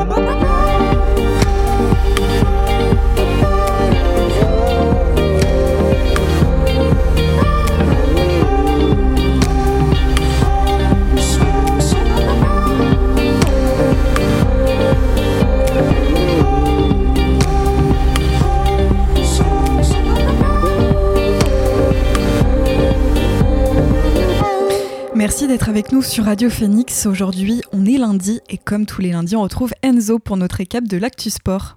Oh. 0.00 0.37
Sur 26.02 26.24
Radio 26.26 26.48
Phoenix. 26.48 27.06
Aujourd'hui, 27.06 27.62
on 27.72 27.84
est 27.84 27.98
lundi 27.98 28.40
et 28.48 28.58
comme 28.58 28.86
tous 28.86 29.00
les 29.00 29.10
lundis, 29.10 29.34
on 29.36 29.42
retrouve 29.42 29.72
Enzo 29.82 30.18
pour 30.18 30.36
notre 30.36 30.56
récap 30.56 30.84
de 30.84 30.96
l'actu 30.96 31.30
sport. 31.30 31.76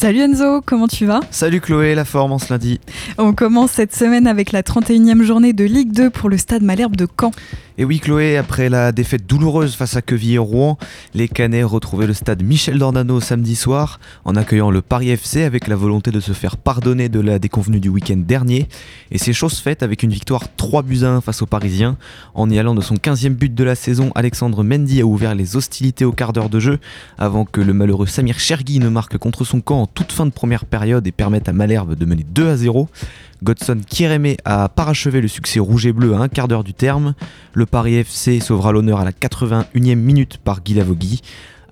Salut 0.00 0.20
Enzo, 0.20 0.62
comment 0.64 0.88
tu 0.88 1.04
vas 1.04 1.20
Salut 1.30 1.60
Chloé, 1.60 1.94
la 1.94 2.06
forme 2.06 2.32
en 2.32 2.38
ce 2.38 2.50
lundi. 2.50 2.80
On 3.18 3.34
commence 3.34 3.72
cette 3.72 3.94
semaine 3.94 4.26
avec 4.26 4.50
la 4.50 4.62
31e 4.62 5.20
journée 5.20 5.52
de 5.52 5.62
Ligue 5.62 5.92
2 5.92 6.08
pour 6.08 6.30
le 6.30 6.38
stade 6.38 6.62
Malherbe 6.62 6.96
de 6.96 7.06
Caen. 7.20 7.32
Et 7.78 7.84
oui 7.84 8.00
Chloé, 8.00 8.36
après 8.36 8.68
la 8.68 8.92
défaite 8.92 9.26
douloureuse 9.26 9.74
face 9.74 9.96
à 9.96 10.02
Queville-Rouen, 10.02 10.76
les 11.14 11.28
Canets 11.28 11.64
retrouvaient 11.64 12.06
le 12.06 12.12
stade 12.12 12.42
Michel 12.42 12.78
Dornano 12.78 13.20
samedi 13.20 13.54
soir 13.56 14.00
en 14.24 14.36
accueillant 14.36 14.70
le 14.70 14.82
Paris 14.82 15.10
FC 15.10 15.44
avec 15.44 15.68
la 15.68 15.76
volonté 15.76 16.10
de 16.10 16.20
se 16.20 16.32
faire 16.32 16.56
pardonner 16.56 17.08
de 17.08 17.20
la 17.20 17.38
déconvenue 17.38 17.80
du 17.80 17.88
week-end 17.88 18.16
dernier. 18.18 18.68
Et 19.10 19.18
c'est 19.18 19.32
chose 19.32 19.58
faite 19.58 19.82
avec 19.82 20.02
une 20.02 20.10
victoire 20.10 20.44
3 20.56 20.82
buts 20.82 21.04
à 21.04 21.10
1 21.10 21.20
face 21.20 21.42
aux 21.42 21.46
Parisiens. 21.46 21.96
En 22.34 22.50
y 22.50 22.58
allant 22.58 22.74
de 22.74 22.80
son 22.80 22.96
15e 22.96 23.30
but 23.30 23.54
de 23.54 23.64
la 23.64 23.74
saison, 23.74 24.10
Alexandre 24.14 24.64
Mendy 24.64 25.00
a 25.00 25.06
ouvert 25.06 25.34
les 25.34 25.56
hostilités 25.56 26.04
au 26.04 26.12
quart 26.12 26.32
d'heure 26.32 26.50
de 26.50 26.60
jeu 26.60 26.78
avant 27.18 27.44
que 27.44 27.60
le 27.60 27.72
malheureux 27.72 28.06
Samir 28.06 28.38
Chergui 28.38 28.78
ne 28.80 28.88
marque 28.88 29.16
contre 29.16 29.44
son 29.44 29.60
camp 29.60 29.82
en 29.82 29.86
toute 29.86 30.12
fin 30.12 30.26
de 30.26 30.32
première 30.32 30.64
période 30.64 31.06
et 31.06 31.12
permette 31.12 31.48
à 31.48 31.52
Malherbe 31.52 31.94
de 31.94 32.04
mener 32.04 32.26
2 32.28 32.48
à 32.48 32.56
0. 32.56 32.88
Godson 33.42 33.80
Kiereme 33.86 34.36
a 34.44 34.68
parachevé 34.68 35.20
le 35.20 35.28
succès 35.28 35.60
rouge 35.60 35.86
et 35.86 35.92
bleu 35.92 36.14
à 36.14 36.18
un 36.18 36.28
quart 36.28 36.48
d'heure 36.48 36.64
du 36.64 36.74
terme. 36.74 37.14
Le 37.54 37.66
Paris 37.66 37.96
FC 37.96 38.40
sauvera 38.40 38.72
l'honneur 38.72 39.00
à 39.00 39.04
la 39.04 39.12
81e 39.12 39.94
minute 39.94 40.38
par 40.38 40.62
Guy 40.62 40.74
Lavogui. 40.74 41.22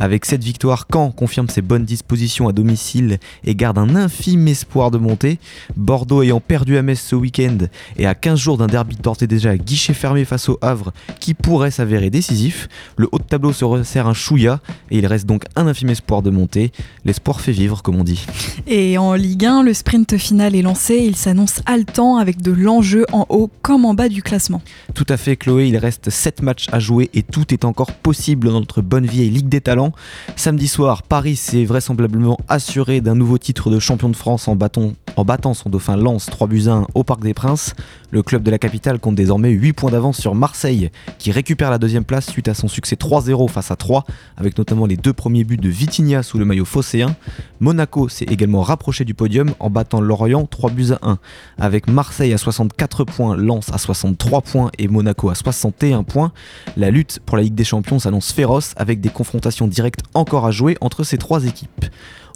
Avec 0.01 0.25
cette 0.25 0.45
victoire, 0.45 0.87
Caen 0.93 1.11
confirme 1.11 1.49
ses 1.49 1.63
bonnes 1.63 1.85
dispositions 1.85 2.49
à 2.49 2.53
domicile 2.53 3.19
et 3.45 3.55
garde 3.55 3.79
un 3.79 3.97
infime 3.97 4.47
espoir 4.49 4.91
de 4.91 4.99
monter. 4.99 5.39
Bordeaux 5.77 6.23
ayant 6.23 6.41
perdu 6.41 6.77
à 6.77 6.83
Metz 6.83 7.01
ce 7.01 7.17
week-end 7.17 7.59
et 7.97 8.07
à 8.07 8.15
15 8.15 8.39
jours 8.39 8.59
d'un 8.59 8.67
derby 8.67 8.97
porté 8.97 9.27
déjà 9.27 9.51
à 9.51 9.57
guichet 9.57 9.95
fermé 9.95 10.25
face 10.25 10.49
au 10.49 10.59
Havre 10.63 10.93
qui 11.21 11.35
pourrait 11.35 11.71
s'avérer 11.71 12.11
décisif, 12.11 12.69
le 12.97 13.09
haut 13.13 13.19
de 13.19 13.25
tableau 13.25 13.53
se 13.53 13.65
resserre 13.65 14.07
un 14.07 14.15
chouïa 14.15 14.61
et 14.91 14.99
il 14.99 15.07
reste 15.07 15.27
donc 15.27 15.45
un 15.57 15.67
infime 15.67 15.91
espoir 15.91 16.23
de 16.23 16.31
monter. 16.31 16.73
L'espoir 17.05 17.41
fait 17.41 17.53
vivre, 17.53 17.83
comme 17.83 17.97
on 17.97 18.05
dit. 18.05 18.27
Et 18.67 18.99
en 18.99 19.15
Ligue 19.15 19.47
1, 19.47 19.62
le 19.62 19.75
sprint 19.75 20.17
final 20.17 20.55
est 20.55 20.62
lancé. 20.62 20.97
Il 20.97 21.17
s'annonce 21.17 21.61
haletant 21.67 22.17
avec 22.17 22.43
de 22.43 22.53
l'enjeu 22.53 23.07
en 23.12 23.27
haut 23.29 23.51
comme 23.62 23.85
en 23.85 23.95
bas 23.95 24.09
du 24.09 24.23
classement. 24.23 24.62
Tout 24.95 25.07
à 25.09 25.17
fait, 25.17 25.37
Chloé. 25.37 25.69
Il 25.69 25.77
reste 25.77 26.11
7 26.11 26.43
matchs 26.43 26.67
à 26.73 26.79
jouer 26.79 27.11
et 27.15 27.23
tout 27.23 27.53
est 27.53 27.65
encore 27.65 27.93
possible 27.93 28.49
dans 28.49 28.61
notre 28.61 28.83
bonne 28.83 29.07
vieille 29.07 29.31
Ligue 29.31 29.49
des 29.49 29.61
Talents. 29.61 29.88
Samedi 30.37 30.69
soir, 30.69 31.03
Paris 31.03 31.37
s'est 31.37 31.65
vraisemblablement 31.65 32.38
assuré 32.49 33.00
d'un 33.00 33.15
nouveau 33.15 33.38
titre 33.38 33.71
de 33.71 33.78
champion 33.78 34.09
de 34.09 34.16
France 34.16 34.49
en, 34.49 34.56
battant 34.56 35.54
son 35.54 35.71
dauphin 35.71 35.97
Lens 35.97 36.26
3 36.26 36.47
buts 36.47 36.69
1 36.69 36.87
au 36.94 37.04
Parc 37.04 37.21
des 37.21 37.34
Princes. 37.34 37.75
Le 38.10 38.22
club 38.22 38.43
de 38.43 38.50
la 38.50 38.59
capitale 38.59 38.98
compte 38.98 39.15
désormais 39.15 39.50
8 39.50 39.72
points 39.72 39.91
d'avance 39.91 40.19
sur 40.19 40.34
Marseille, 40.34 40.91
qui 41.19 41.31
récupère 41.31 41.71
la 41.71 41.78
deuxième 41.78 42.04
place 42.04 42.28
suite 42.28 42.48
à 42.48 42.54
son 42.54 42.69
succès 42.69 42.97
3-0 42.97 43.48
face 43.48 43.71
à 43.71 43.77
3, 43.77 44.04
avec 44.37 44.56
notamment 44.56 44.87
les 44.87 44.97
deux 44.97 45.12
premiers 45.12 45.44
buts 45.44 45.56
de 45.56 45.69
Vitinha 45.69 46.22
sous 46.22 46.38
le 46.38 46.44
maillot 46.44 46.65
phocéen. 46.65 47.15
Monaco 47.60 48.09
s'est 48.09 48.25
également 48.25 48.62
rapproché 48.62 49.04
du 49.04 49.15
podium 49.15 49.53
en 49.59 49.71
battant 49.71 50.00
Lorient 50.00 50.47
3 50.47 50.71
buts 50.71 50.93
à 50.93 50.98
1, 51.09 51.19
avec 51.59 51.88
Marseille 51.88 52.32
à 52.32 52.38
64 52.38 53.04
points, 53.04 53.37
Lens 53.37 53.71
à 53.72 53.78
63 53.78 54.43
points 54.43 54.71
et 54.78 54.88
Monaco 54.88 55.31
à 55.31 55.34
61 55.34 56.03
points. 56.04 56.32
La 56.77 56.91
lutte 56.91 57.21
pour 57.27 57.37
la 57.37 57.43
Ligue 57.43 57.54
des 57.54 57.65
Champions 57.65 57.98
s'annonce 57.98 58.32
féroce 58.32 58.72
avec 58.77 59.00
des 59.00 59.09
confrontations 59.09 59.69
directes 59.78 60.03
encore 60.12 60.44
à 60.44 60.50
jouer 60.50 60.77
entre 60.81 61.05
ces 61.05 61.19
trois 61.19 61.44
équipes. 61.44 61.84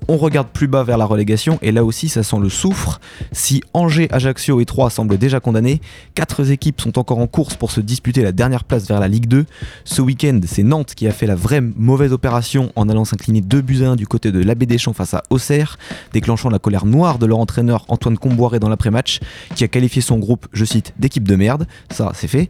On 0.06 0.16
regarde 0.16 0.46
plus 0.48 0.68
bas 0.68 0.84
vers 0.84 0.96
la 0.96 1.04
relégation 1.04 1.58
et 1.60 1.72
là 1.72 1.84
aussi 1.84 2.08
ça 2.08 2.22
sent 2.22 2.36
le 2.40 2.48
soufre. 2.48 3.00
Si 3.32 3.62
Angers, 3.74 4.06
Ajaccio 4.12 4.60
et 4.60 4.64
Troyes 4.64 4.90
semblent 4.90 5.18
déjà 5.18 5.40
condamnés, 5.40 5.80
quatre 6.14 6.48
équipes 6.50 6.80
sont 6.80 7.00
encore 7.00 7.18
en 7.18 7.26
course 7.26 7.56
pour 7.56 7.72
se 7.72 7.80
disputer 7.80 8.22
la 8.22 8.30
dernière 8.30 8.62
place 8.62 8.86
vers 8.86 9.00
la 9.00 9.08
Ligue 9.08 9.26
2. 9.26 9.44
Ce 9.84 10.02
week-end, 10.02 10.40
c'est 10.46 10.62
Nantes 10.62 10.94
qui 10.94 11.08
a 11.08 11.12
fait 11.12 11.26
la 11.26 11.34
vraie 11.34 11.60
mauvaise 11.60 12.12
opération 12.12 12.70
en 12.76 12.88
allant 12.88 13.04
s'incliner 13.04 13.40
2 13.40 13.60
buts 13.60 13.82
à 13.82 13.90
1 13.90 13.96
du 13.96 14.06
côté 14.06 14.30
de 14.30 14.40
l'Abbé 14.40 14.66
Deschamps 14.66 14.92
face 14.92 15.14
à 15.14 15.24
Auxerre, 15.30 15.78
déclenchant 16.12 16.48
la 16.48 16.60
colère 16.60 16.86
noire 16.86 17.18
de 17.18 17.26
leur 17.26 17.38
entraîneur 17.38 17.84
Antoine 17.88 18.18
Comboiré 18.18 18.60
dans 18.60 18.68
l'après-match, 18.68 19.18
qui 19.56 19.64
a 19.64 19.68
qualifié 19.68 20.00
son 20.00 20.18
groupe, 20.18 20.46
je 20.52 20.64
cite, 20.64 20.94
d'équipe 20.98 21.26
de 21.26 21.34
merde. 21.34 21.66
Ça, 21.90 22.12
c'est 22.14 22.28
fait. 22.28 22.48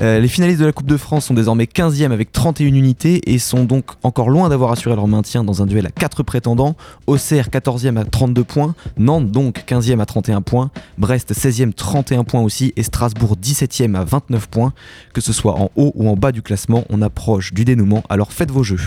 Euh, 0.00 0.20
les 0.20 0.28
finalistes 0.28 0.60
de 0.60 0.66
la 0.66 0.72
Coupe 0.72 0.86
de 0.86 0.96
France 0.96 1.26
sont 1.26 1.34
désormais 1.34 1.64
15e 1.64 2.12
avec 2.12 2.30
31 2.30 2.66
unités 2.66 3.32
et 3.32 3.38
sont 3.38 3.64
donc 3.64 3.86
encore 4.04 4.30
loin 4.30 4.48
d'avoir 4.48 4.70
assuré 4.70 4.94
leur 4.94 5.08
maintien 5.08 5.42
dans 5.42 5.60
un 5.60 5.66
duel 5.66 5.86
à 5.86 5.90
4 5.90 6.22
prétendants. 6.22 6.76
Auxerre 7.08 7.48
14e 7.48 7.96
à 7.98 8.04
32 8.04 8.44
points, 8.44 8.74
Nantes 8.96 9.32
donc 9.32 9.64
15e 9.66 10.00
à 10.00 10.06
31 10.06 10.40
points, 10.40 10.70
Brest 10.98 11.34
16e 11.34 11.72
31 11.72 12.22
points 12.22 12.42
aussi 12.42 12.72
et 12.76 12.84
Strasbourg 12.84 13.36
17e 13.42 13.96
à 13.96 14.04
29 14.04 14.46
points. 14.46 14.72
Que 15.12 15.20
ce 15.20 15.32
soit 15.32 15.58
en 15.58 15.70
haut 15.74 15.92
ou 15.96 16.08
en 16.08 16.14
bas 16.14 16.30
du 16.30 16.42
classement, 16.42 16.84
on 16.90 17.02
approche 17.02 17.52
du 17.52 17.64
dénouement, 17.64 18.04
alors 18.08 18.32
faites 18.32 18.52
vos 18.52 18.62
jeux. 18.62 18.80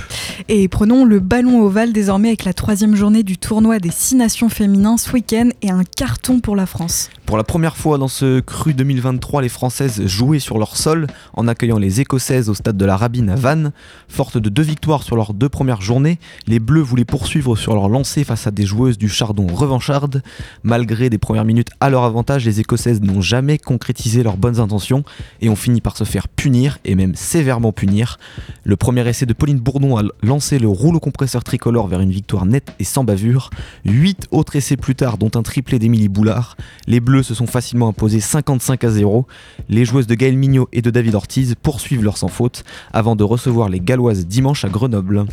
Et 0.48 0.70
prenons 0.70 1.04
le 1.04 1.20
ballon 1.20 1.62
ovale 1.62 1.92
désormais 1.92 2.30
avec 2.30 2.46
la 2.46 2.54
troisième 2.54 2.96
journée 2.96 3.24
du 3.24 3.38
tournoi 3.38 3.80
des 3.80 3.92
6 3.92 4.16
nations 4.16 4.48
féminins 4.48 4.96
ce 4.96 5.12
week-end 5.12 5.50
et 5.62 5.72
un 5.72 5.84
carton 5.84 6.40
pour 6.40 6.56
la 6.56 6.66
France. 6.66 7.10
Pour 7.26 7.38
la 7.38 7.44
première 7.44 7.78
fois 7.78 7.98
dans 7.98 8.08
ce 8.08 8.40
cru 8.40 8.74
2023, 8.74 9.42
les 9.42 9.50
Françaises 9.50 10.06
jouaient 10.06 10.40
sur 10.40 10.58
leur 10.58 10.78
sol 10.78 11.01
en 11.34 11.48
accueillant 11.48 11.78
les 11.78 12.02
Écossaises 12.02 12.50
au 12.50 12.54
stade 12.54 12.78
de 12.78 12.86
la 12.86 12.98
Rabine 12.98 13.30
à 13.30 13.36
Vannes. 13.36 13.72
Fortes 14.08 14.38
de 14.38 14.50
deux 14.50 14.62
victoires 14.62 15.04
sur 15.04 15.16
leurs 15.16 15.34
deux 15.34 15.50
premières 15.50 15.82
journées, 15.82 16.20
les 16.48 16.60
Bleus 16.60 16.82
voulaient 16.82 17.06
poursuivre 17.06 17.56
sur 17.56 17.74
leur 17.74 17.90
lancée 17.90 18.24
face 18.24 18.48
à 18.48 18.52
des 18.52 18.66
joueuses 18.66 18.98
du 18.98 19.10
Chardon 19.10 19.48
revanchardes. 19.48 20.24
Malgré 20.64 21.10
des 21.10 21.18
premières 21.18 21.46
minutes 21.46 21.70
à 21.80 21.90
leur 21.90 22.04
avantage, 22.04 22.46
les 22.46 22.60
Écossaises 22.60 23.02
n'ont 23.02 23.22
jamais 23.22 23.58
concrétisé 23.58 24.24
leurs 24.24 24.38
bonnes 24.38 24.60
intentions 24.60 25.04
et 25.42 25.50
ont 25.50 25.56
fini 25.56 25.82
par 25.82 25.98
se 25.98 26.04
faire 26.04 26.28
punir 26.28 26.80
et 26.86 26.96
même 26.96 27.16
sévèrement 27.16 27.72
punir. 27.72 28.20
Le 28.64 28.76
premier 28.76 29.08
essai 29.08 29.26
de 29.26 29.34
Pauline 29.34 29.60
Bourdon 29.60 29.98
a 29.98 30.04
lancé 30.22 30.60
le 30.60 30.68
rouleau 30.68 31.00
compresseur 31.00 31.44
tricolore 31.44 31.88
vers 31.88 32.02
une 32.02 32.12
victoire 32.12 32.46
nette 32.46 32.74
et 32.80 32.84
sans 32.84 33.04
bavure. 33.04 33.50
Huit 33.86 34.28
autres 34.32 34.56
essais 34.56 34.78
plus 34.78 34.96
tard, 34.96 35.18
dont 35.18 35.32
un 35.36 35.44
triplé 35.44 35.80
d'Émilie 35.80 36.10
Boulard, 36.10 36.58
les 36.88 37.00
Bleus 37.00 37.24
se 37.24 37.34
sont 37.34 37.48
facilement 37.48 37.90
imposés 37.90 38.20
55 38.20 38.84
à 38.84 38.92
0. 38.92 39.28
Les 39.70 39.86
joueuses 39.86 40.08
de 40.08 40.16
Gaël 40.16 40.38
Mignot 40.38 40.70
et 40.72 40.82
de 40.82 40.91
David 40.92 41.16
Ortiz 41.16 41.56
poursuivent 41.62 42.04
leur 42.04 42.18
sans 42.18 42.28
faute 42.28 42.64
avant 42.94 43.16
de 43.16 43.24
recevoir 43.24 43.70
les 43.70 43.80
Galloises 43.80 44.26
dimanche 44.28 44.66
à 44.66 44.70
Grenoble. 44.70 45.26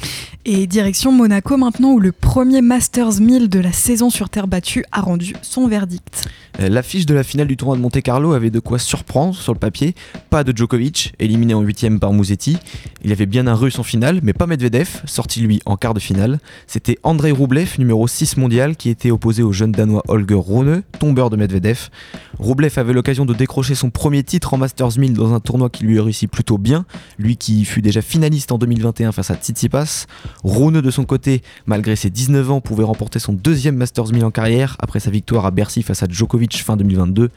Et 0.45 0.67
direction 0.67 1.13
Monaco 1.13 1.57
maintenant 1.57 1.93
où 1.93 2.01
le 2.01 2.13
premier 2.13 2.63
Masters 2.63 3.21
1000 3.21 3.49
de 3.49 3.61
la 3.61 3.73
saison 3.73 4.11
sur 4.11 4.31
terre 4.31 4.49
battue 4.49 4.85
a 4.93 5.01
rendu 5.01 5.35
son 5.43 5.69
verdict. 5.69 6.29
Euh, 6.61 6.69
l'affiche 6.69 7.07
de 7.07 7.15
la 7.15 7.23
finale 7.23 7.47
du 7.47 7.57
tournoi 7.57 7.77
de 7.77 7.83
Monte 7.83 8.01
Carlo 8.03 8.33
avait 8.33 8.51
de 8.51 8.59
quoi 8.59 8.79
surprendre 8.79 9.35
sur 9.35 9.53
le 9.53 9.59
papier. 9.59 9.95
Pas 10.29 10.43
de 10.43 10.57
Djokovic, 10.57 11.15
éliminé 11.19 11.55
en 11.55 11.61
huitième 11.61 12.01
par 12.01 12.13
Musetti. 12.13 12.59
Il 13.05 13.11
y 13.11 13.13
avait 13.13 13.27
bien 13.27 13.47
un 13.47 13.55
russe 13.55 13.79
en 13.79 13.85
finale, 13.85 14.21
mais 14.23 14.33
pas 14.33 14.47
Medvedev, 14.47 15.03
sorti 15.05 15.41
lui 15.41 15.61
en 15.67 15.77
quart 15.77 15.95
de 15.95 16.01
finale. 16.01 16.41
C'était 16.67 16.99
Andrei 17.05 17.31
Roublev, 17.31 17.77
numéro 17.79 18.09
6 18.09 18.37
mondial, 18.39 18.77
qui 18.77 18.89
était 18.91 19.13
opposé 19.13 19.43
au 19.43 19.53
jeune 19.53 19.71
danois 19.71 20.03
Holger 20.09 20.41
Rune, 20.45 20.83
tombeur 20.99 21.31
de 21.31 21.37
Medvedev. 21.37 21.91
Roublev 22.39 22.73
avait 22.77 22.93
l'occasion 22.93 23.25
de 23.25 23.35
décrocher 23.35 23.75
son 23.75 23.91
premier 23.91 24.25
titre 24.25 24.55
en 24.55 24.59
Masters 24.59 24.99
1000 24.99 25.15
dans 25.15 25.35
un 25.35 25.41
tournoi 25.41 25.71
qui 25.71 25.85
lui 25.85 26.01
réussi 26.01 26.27
plutôt 26.27 26.59
bien, 26.59 26.87
lui 27.19 27.37
qui 27.37 27.65
fut 27.65 27.83
déjà 27.83 28.03
finaliste 28.03 28.51
en 28.51 28.59
2021 28.59 29.13
face 29.13 29.31
à 29.31 29.37
Tsitsipas. 29.37 30.07
Rune 30.43 30.81
de 30.81 30.91
son 30.91 31.05
côté, 31.05 31.43
malgré 31.67 31.95
ses 31.95 32.11
19 32.11 32.51
ans, 32.51 32.61
pouvait 32.61 32.85
remporter 32.85 33.21
son 33.21 33.33
deuxième 33.33 33.77
Masters 33.77 34.13
1000 34.13 34.25
en 34.25 34.31
carrière 34.31 34.77
après 34.81 34.99
sa 34.99 35.11
victoire 35.11 35.47
à 35.47 35.51
Bercy 35.51 35.83
face 35.83 36.03
à 36.03 36.07
Djokovic 36.09 36.48
fin 36.57 36.77
2022. 36.77 37.31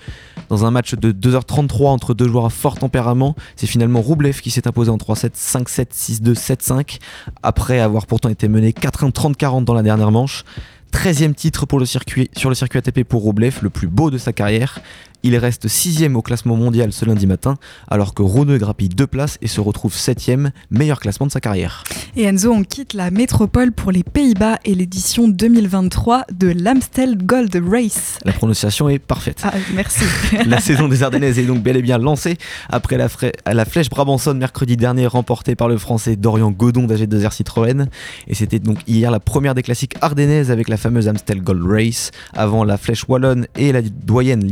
Dans 0.49 0.65
un 0.65 0.71
match 0.71 0.95
de 0.95 1.11
2h33 1.11 1.87
entre 1.87 2.13
deux 2.13 2.27
joueurs 2.27 2.45
à 2.45 2.49
fort 2.49 2.77
tempérament, 2.77 3.35
c'est 3.55 3.67
finalement 3.67 4.01
Roublev 4.01 4.41
qui 4.41 4.51
s'est 4.51 4.67
imposé 4.67 4.89
en 4.89 4.97
3-7, 4.97 5.31
5-7, 5.35 6.21
6-2, 6.21 6.33
7-5, 6.33 6.99
après 7.43 7.79
avoir 7.79 8.07
pourtant 8.07 8.29
été 8.29 8.47
mené 8.47 8.71
4-1, 8.71 9.11
30-40 9.11 9.63
dans 9.65 9.73
la 9.73 9.83
dernière 9.83 10.11
manche. 10.11 10.43
13e 10.91 11.33
titre 11.33 11.65
pour 11.65 11.79
le 11.79 11.85
circuit, 11.85 12.29
sur 12.35 12.49
le 12.49 12.55
circuit 12.55 12.79
ATP 12.79 13.03
pour 13.03 13.21
Roublev, 13.21 13.59
le 13.61 13.69
plus 13.69 13.87
beau 13.87 14.11
de 14.11 14.17
sa 14.17 14.33
carrière. 14.33 14.79
Il 15.23 15.35
reste 15.37 15.67
sixième 15.67 16.15
au 16.15 16.21
classement 16.21 16.55
mondial 16.55 16.91
ce 16.91 17.05
lundi 17.05 17.27
matin, 17.27 17.57
alors 17.89 18.13
que 18.13 18.23
Rune 18.23 18.57
grappille 18.57 18.89
deux 18.89 19.07
places 19.07 19.37
et 19.41 19.47
se 19.47 19.61
retrouve 19.61 19.93
septième, 19.93 20.51
meilleur 20.71 20.99
classement 20.99 21.27
de 21.27 21.31
sa 21.31 21.39
carrière. 21.39 21.83
Et 22.15 22.23
Enzo, 22.23 22.51
on 22.51 22.63
quitte 22.63 22.93
la 22.93 23.11
métropole 23.11 23.71
pour 23.71 23.91
les 23.91 24.03
Pays-Bas 24.03 24.57
et 24.65 24.75
l'édition 24.75 25.27
2023 25.27 26.25
de 26.33 26.47
l'Amstel 26.49 27.17
Gold 27.17 27.55
Race. 27.69 28.17
La 28.25 28.33
prononciation 28.33 28.89
est 28.89 28.99
parfaite. 28.99 29.41
Ah, 29.43 29.53
merci. 29.73 30.03
la 30.45 30.59
saison 30.59 30.87
des 30.87 31.03
Ardennaises 31.03 31.39
est 31.39 31.45
donc 31.45 31.61
bel 31.61 31.77
et 31.77 31.81
bien 31.81 31.97
lancée 31.97 32.37
après 32.69 32.97
la, 32.97 33.07
la 33.51 33.65
flèche 33.65 33.89
Brabançonne 33.89 34.37
mercredi 34.39 34.75
dernier 34.75 35.07
remportée 35.07 35.55
par 35.55 35.69
le 35.69 35.77
français 35.77 36.15
Dorian 36.15 36.51
Godon 36.51 36.87
d'AG2R 36.87 37.31
Citroën. 37.31 37.87
Et 38.27 38.35
c'était 38.35 38.59
donc 38.59 38.79
hier 38.87 39.11
la 39.11 39.19
première 39.19 39.55
des 39.55 39.63
classiques 39.63 39.95
ardennaises 40.01 40.51
avec 40.51 40.67
la 40.67 40.77
fameuse 40.77 41.07
Amstel 41.07 41.41
Gold 41.41 41.63
Race, 41.65 42.11
avant 42.33 42.63
la 42.63 42.77
flèche 42.77 43.05
wallonne 43.07 43.47
et 43.55 43.71
la 43.71 43.81
doyenne 43.81 44.43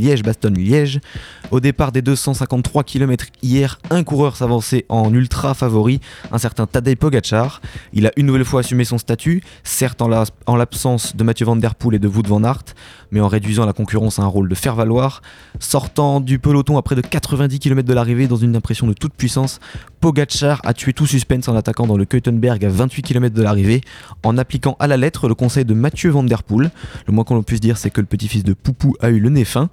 Au 1.50 1.60
départ 1.60 1.92
des 1.92 2.02
253 2.02 2.84
km 2.84 3.26
hier, 3.42 3.78
un 3.90 4.04
coureur 4.04 4.36
s'avançait 4.36 4.84
en 4.88 5.12
ultra 5.12 5.54
favori, 5.54 6.00
un 6.30 6.38
certain 6.38 6.66
Tadej 6.66 6.96
Pogacar. 6.96 7.60
Il 7.92 8.06
a 8.06 8.12
une 8.16 8.26
nouvelle 8.26 8.44
fois 8.44 8.60
assumé 8.60 8.84
son 8.84 8.98
statut, 8.98 9.42
certes 9.64 10.02
en 10.02 10.56
l'absence 10.56 11.16
de 11.16 11.24
Mathieu 11.24 11.46
Van 11.46 11.56
Der 11.56 11.74
Poel 11.74 11.96
et 11.96 11.98
de 11.98 12.08
Wout 12.08 12.26
Van 12.26 12.44
Aert, 12.44 12.64
mais 13.10 13.20
en 13.20 13.28
réduisant 13.28 13.66
la 13.66 13.72
concurrence 13.72 14.18
à 14.18 14.22
un 14.22 14.26
rôle 14.26 14.48
de 14.48 14.54
faire-valoir. 14.54 15.22
Sortant 15.58 16.20
du 16.20 16.38
peloton 16.38 16.76
à 16.78 16.82
près 16.82 16.94
de 16.94 17.00
90 17.00 17.58
km 17.58 17.88
de 17.88 17.94
l'arrivée 17.94 18.28
dans 18.28 18.36
une 18.36 18.54
impression 18.54 18.86
de 18.86 18.92
toute 18.92 19.14
puissance, 19.14 19.60
Pogacar 20.00 20.60
a 20.64 20.72
tué 20.72 20.92
tout 20.92 21.06
suspense 21.06 21.48
en 21.48 21.56
attaquant 21.56 21.86
dans 21.86 21.96
le 21.96 22.04
Keutenberg 22.04 22.64
à 22.64 22.68
28 22.68 23.02
km 23.02 23.34
de 23.34 23.42
l'arrivée, 23.42 23.80
en 24.22 24.38
appliquant 24.38 24.76
à 24.78 24.86
la 24.86 24.96
lettre 24.96 25.28
le 25.28 25.34
conseil 25.34 25.64
de 25.64 25.74
Mathieu 25.74 26.10
Van 26.10 26.22
Der 26.22 26.42
Poel. 26.42 26.70
Le 27.06 27.12
moins 27.12 27.24
qu'on 27.24 27.42
puisse 27.42 27.60
dire, 27.60 27.76
c'est 27.76 27.90
que 27.90 28.00
le 28.00 28.06
petit-fils 28.06 28.44
de 28.44 28.52
Poupou 28.52 28.94
a 29.00 29.10
eu 29.10 29.18
le 29.18 29.28
nez 29.28 29.44
fin. 29.44 29.68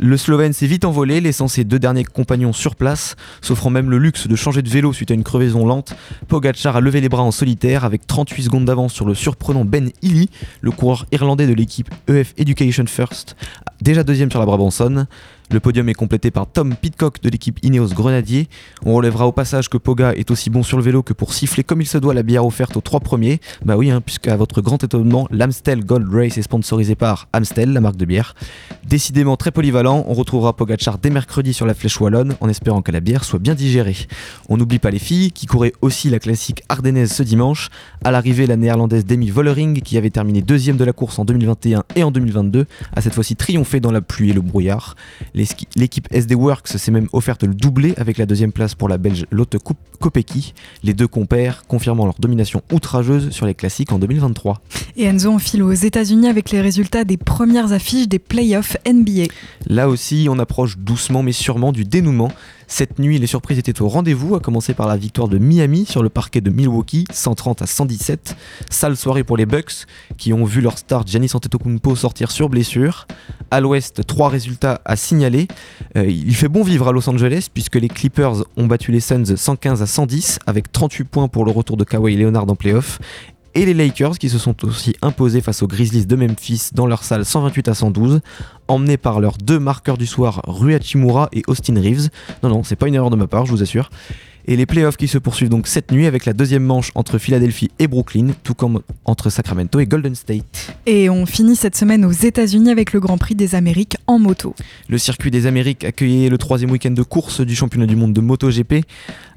Le 0.00 0.16
Slovène 0.16 0.52
s'est 0.52 0.66
vite 0.66 0.84
envolé, 0.84 1.20
laissant 1.20 1.48
ses 1.48 1.64
deux 1.64 1.78
derniers 1.78 2.04
compagnons 2.04 2.52
sur 2.52 2.76
place, 2.76 3.16
s'offrant 3.40 3.70
même 3.70 3.90
le 3.90 3.98
luxe 3.98 4.28
de 4.28 4.36
changer 4.36 4.62
de 4.62 4.68
vélo 4.68 4.92
suite 4.92 5.10
à 5.10 5.14
une 5.14 5.24
crevaison 5.24 5.66
lente. 5.66 5.94
Pogacar 6.28 6.76
a 6.76 6.80
levé 6.80 7.00
les 7.00 7.08
bras 7.08 7.22
en 7.22 7.30
solitaire 7.30 7.84
avec 7.84 8.06
38 8.06 8.44
secondes 8.44 8.64
d'avance 8.64 8.92
sur 8.92 9.06
le 9.06 9.14
surprenant 9.14 9.64
Ben 9.64 9.90
Illy, 10.02 10.30
le 10.60 10.70
coureur 10.70 11.06
irlandais 11.10 11.46
de 11.46 11.54
l'équipe 11.54 11.90
EF 12.08 12.34
Education 12.38 12.84
First, 12.86 13.36
déjà 13.80 14.04
deuxième 14.04 14.30
sur 14.30 14.40
la 14.40 14.46
Brabançonne. 14.46 15.06
Le 15.50 15.60
podium 15.60 15.88
est 15.88 15.94
complété 15.94 16.30
par 16.30 16.46
Tom 16.46 16.74
Pitcock 16.76 17.22
de 17.22 17.30
l'équipe 17.30 17.58
Ineos 17.62 17.94
Grenadier. 17.94 18.48
On 18.84 18.92
relèvera 18.92 19.26
au 19.26 19.32
passage 19.32 19.70
que 19.70 19.78
Poga 19.78 20.12
est 20.12 20.30
aussi 20.30 20.50
bon 20.50 20.62
sur 20.62 20.76
le 20.76 20.82
vélo 20.82 21.02
que 21.02 21.14
pour 21.14 21.32
siffler 21.32 21.64
comme 21.64 21.80
il 21.80 21.86
se 21.86 21.96
doit 21.96 22.12
la 22.12 22.22
bière 22.22 22.44
offerte 22.44 22.76
aux 22.76 22.82
trois 22.82 23.00
premiers. 23.00 23.40
Bah 23.64 23.78
oui, 23.78 23.90
hein, 23.90 24.02
puisqu'à 24.02 24.36
votre 24.36 24.60
grand 24.60 24.84
étonnement, 24.84 25.26
l'Amstel 25.30 25.86
Gold 25.86 26.06
Race 26.12 26.36
est 26.36 26.42
sponsorisé 26.42 26.96
par 26.96 27.28
Amstel, 27.32 27.72
la 27.72 27.80
marque 27.80 27.96
de 27.96 28.04
bière. 28.04 28.34
Décidément 28.86 29.38
très 29.38 29.50
polyvalent, 29.50 30.04
on 30.06 30.12
retrouvera 30.12 30.54
Pogachar 30.54 30.98
dès 30.98 31.08
mercredi 31.08 31.54
sur 31.54 31.64
la 31.64 31.72
flèche 31.72 31.98
wallonne 31.98 32.36
en 32.40 32.48
espérant 32.50 32.82
que 32.82 32.92
la 32.92 33.00
bière 33.00 33.24
soit 33.24 33.38
bien 33.38 33.54
digérée. 33.54 33.96
On 34.50 34.58
n'oublie 34.58 34.78
pas 34.78 34.90
les 34.90 34.98
filles 34.98 35.32
qui 35.32 35.46
couraient 35.46 35.72
aussi 35.80 36.10
la 36.10 36.18
classique 36.18 36.62
ardennaise 36.68 37.10
ce 37.10 37.22
dimanche. 37.22 37.70
À 38.04 38.10
l'arrivée, 38.10 38.46
la 38.46 38.56
néerlandaise 38.56 39.06
Demi 39.06 39.30
Vollering 39.30 39.80
qui 39.80 39.96
avait 39.96 40.10
terminé 40.10 40.42
deuxième 40.42 40.76
de 40.76 40.84
la 40.84 40.92
course 40.92 41.18
en 41.18 41.24
2021 41.24 41.84
et 41.96 42.04
en 42.04 42.10
2022 42.10 42.66
a 42.94 43.00
cette 43.00 43.14
fois-ci 43.14 43.34
triomphé 43.34 43.80
dans 43.80 43.92
la 43.92 44.02
pluie 44.02 44.28
et 44.28 44.34
le 44.34 44.42
brouillard. 44.42 44.94
L'équipe 45.76 46.08
SD 46.10 46.34
Works 46.34 46.66
s'est 46.66 46.90
même 46.90 47.08
offerte 47.12 47.44
le 47.44 47.54
doublé 47.54 47.94
avec 47.96 48.18
la 48.18 48.26
deuxième 48.26 48.50
place 48.50 48.74
pour 48.74 48.88
la 48.88 48.98
Belge 48.98 49.26
Lotte 49.30 49.56
Kopecky, 50.00 50.52
les 50.82 50.94
deux 50.94 51.06
compères 51.06 51.64
confirmant 51.68 52.06
leur 52.06 52.16
domination 52.18 52.62
outrageuse 52.72 53.30
sur 53.30 53.46
les 53.46 53.54
classiques 53.54 53.92
en 53.92 54.00
2023. 54.00 54.60
Et 54.96 55.04
Enzo 55.04 55.30
enfile 55.30 55.62
aux 55.62 55.72
États-Unis 55.72 56.28
avec 56.28 56.50
les 56.50 56.60
résultats 56.60 57.04
des 57.04 57.16
premières 57.16 57.72
affiches 57.72 58.08
des 58.08 58.18
playoffs 58.18 58.76
NBA. 58.84 59.32
Là 59.66 59.88
aussi, 59.88 60.26
on 60.28 60.38
approche 60.40 60.76
doucement 60.76 61.22
mais 61.22 61.32
sûrement 61.32 61.70
du 61.70 61.84
dénouement. 61.84 62.32
Cette 62.70 62.98
nuit, 62.98 63.18
les 63.18 63.26
surprises 63.26 63.58
étaient 63.58 63.80
au 63.80 63.88
rendez-vous, 63.88 64.34
à 64.36 64.40
commencer 64.40 64.74
par 64.74 64.86
la 64.86 64.98
victoire 64.98 65.26
de 65.26 65.38
Miami 65.38 65.86
sur 65.86 66.02
le 66.02 66.10
parquet 66.10 66.42
de 66.42 66.50
Milwaukee, 66.50 67.06
130 67.10 67.62
à 67.62 67.66
117. 67.66 68.36
Sale 68.70 68.94
soirée 68.94 69.24
pour 69.24 69.38
les 69.38 69.46
Bucks, 69.46 69.86
qui 70.18 70.34
ont 70.34 70.44
vu 70.44 70.60
leur 70.60 70.76
star 70.76 71.06
Giannis 71.06 71.30
Antetokounmpo 71.32 71.96
sortir 71.96 72.30
sur 72.30 72.50
blessure. 72.50 73.06
À 73.50 73.60
l'ouest, 73.60 74.06
trois 74.06 74.28
résultats 74.28 74.82
à 74.84 74.96
signaler. 74.96 75.48
Euh, 75.96 76.04
il 76.06 76.34
fait 76.36 76.48
bon 76.48 76.62
vivre 76.62 76.88
à 76.88 76.92
Los 76.92 77.08
Angeles, 77.08 77.48
puisque 77.52 77.76
les 77.76 77.88
Clippers 77.88 78.44
ont 78.58 78.66
battu 78.66 78.92
les 78.92 79.00
Suns 79.00 79.34
115 79.34 79.80
à 79.80 79.86
110, 79.86 80.38
avec 80.46 80.70
38 80.70 81.04
points 81.04 81.28
pour 81.28 81.46
le 81.46 81.50
retour 81.50 81.78
de 81.78 81.84
Kawhi 81.84 82.16
Leonard 82.16 82.48
en 82.48 82.54
playoff 82.54 82.98
et 83.54 83.64
les 83.64 83.74
Lakers 83.74 84.18
qui 84.18 84.28
se 84.28 84.38
sont 84.38 84.64
aussi 84.64 84.94
imposés 85.02 85.40
face 85.40 85.62
aux 85.62 85.66
Grizzlies 85.66 86.06
de 86.06 86.16
Memphis 86.16 86.70
dans 86.72 86.86
leur 86.86 87.04
salle 87.04 87.24
128 87.24 87.68
à 87.68 87.74
112, 87.74 88.20
emmenés 88.68 88.96
par 88.96 89.20
leurs 89.20 89.38
deux 89.38 89.58
marqueurs 89.58 89.98
du 89.98 90.06
soir, 90.06 90.42
Rui 90.46 90.74
Hachimura 90.74 91.28
et 91.32 91.42
Austin 91.46 91.74
Reeves. 91.80 92.08
Non, 92.42 92.50
non, 92.50 92.62
c'est 92.62 92.76
pas 92.76 92.88
une 92.88 92.94
erreur 92.94 93.10
de 93.10 93.16
ma 93.16 93.26
part, 93.26 93.46
je 93.46 93.52
vous 93.52 93.62
assure 93.62 93.90
et 94.48 94.56
les 94.56 94.64
playoffs 94.64 94.96
qui 94.96 95.08
se 95.08 95.18
poursuivent 95.18 95.50
donc 95.50 95.66
cette 95.66 95.92
nuit 95.92 96.06
avec 96.06 96.24
la 96.24 96.32
deuxième 96.32 96.64
manche 96.64 96.90
entre 96.94 97.18
Philadelphie 97.18 97.70
et 97.78 97.86
Brooklyn, 97.86 98.28
tout 98.42 98.54
comme 98.54 98.80
entre 99.04 99.28
Sacramento 99.28 99.78
et 99.78 99.84
Golden 99.84 100.14
State. 100.14 100.74
Et 100.86 101.10
on 101.10 101.26
finit 101.26 101.54
cette 101.54 101.76
semaine 101.76 102.02
aux 102.06 102.12
États-Unis 102.12 102.70
avec 102.70 102.94
le 102.94 103.00
Grand 103.00 103.18
Prix 103.18 103.34
des 103.34 103.54
Amériques 103.54 103.98
en 104.06 104.18
moto. 104.18 104.54
Le 104.88 104.96
circuit 104.96 105.30
des 105.30 105.44
Amériques 105.44 105.84
accueillait 105.84 106.30
le 106.30 106.38
troisième 106.38 106.70
week-end 106.70 106.90
de 106.90 107.02
course 107.02 107.42
du 107.42 107.54
championnat 107.54 107.84
du 107.84 107.94
monde 107.94 108.14
de 108.14 108.22
MotoGP. 108.22 108.86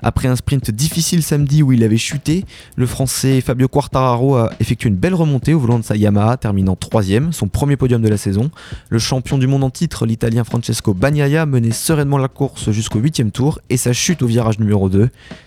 Après 0.02 0.30
un 0.30 0.36
sprint 0.38 0.72
difficile 0.72 1.22
samedi 1.22 1.62
où 1.62 1.74
il 1.74 1.84
avait 1.84 1.98
chuté, 1.98 2.46
le 2.78 2.86
Français 2.86 3.42
Fabio 3.42 3.68
Quartararo 3.68 4.36
a 4.38 4.54
effectué 4.62 4.90
une 4.90 4.96
belle 4.96 5.13
remontée 5.13 5.54
au 5.54 5.60
volant 5.60 5.78
de 5.78 5.84
sa 5.84 5.98
Yamaha, 5.98 6.38
terminant 6.38 6.78
troisième, 6.78 7.34
son 7.34 7.50
premier 7.50 7.75
podium 7.75 8.02
de 8.02 8.08
la 8.08 8.18
saison. 8.18 8.50
Le 8.90 8.98
champion 8.98 9.38
du 9.38 9.46
monde 9.46 9.66
en 9.66 9.69
titre, 9.69 10.06
l'Italien 10.06 10.46
Francesco 10.46 10.94
Bagnaia, 10.94 11.46
menait 11.46 11.72
sereinement 11.72 12.18
la 12.18 12.30
course 12.30 12.72
jusqu'au 12.72 13.00
huitième 13.00 13.31
tour 13.31 13.60
et 13.69 13.75
sa 13.75 13.92
chute 13.92 14.24
au 14.24 14.28
virage 14.28 14.58
numéro 14.58 14.88
2 14.88 15.00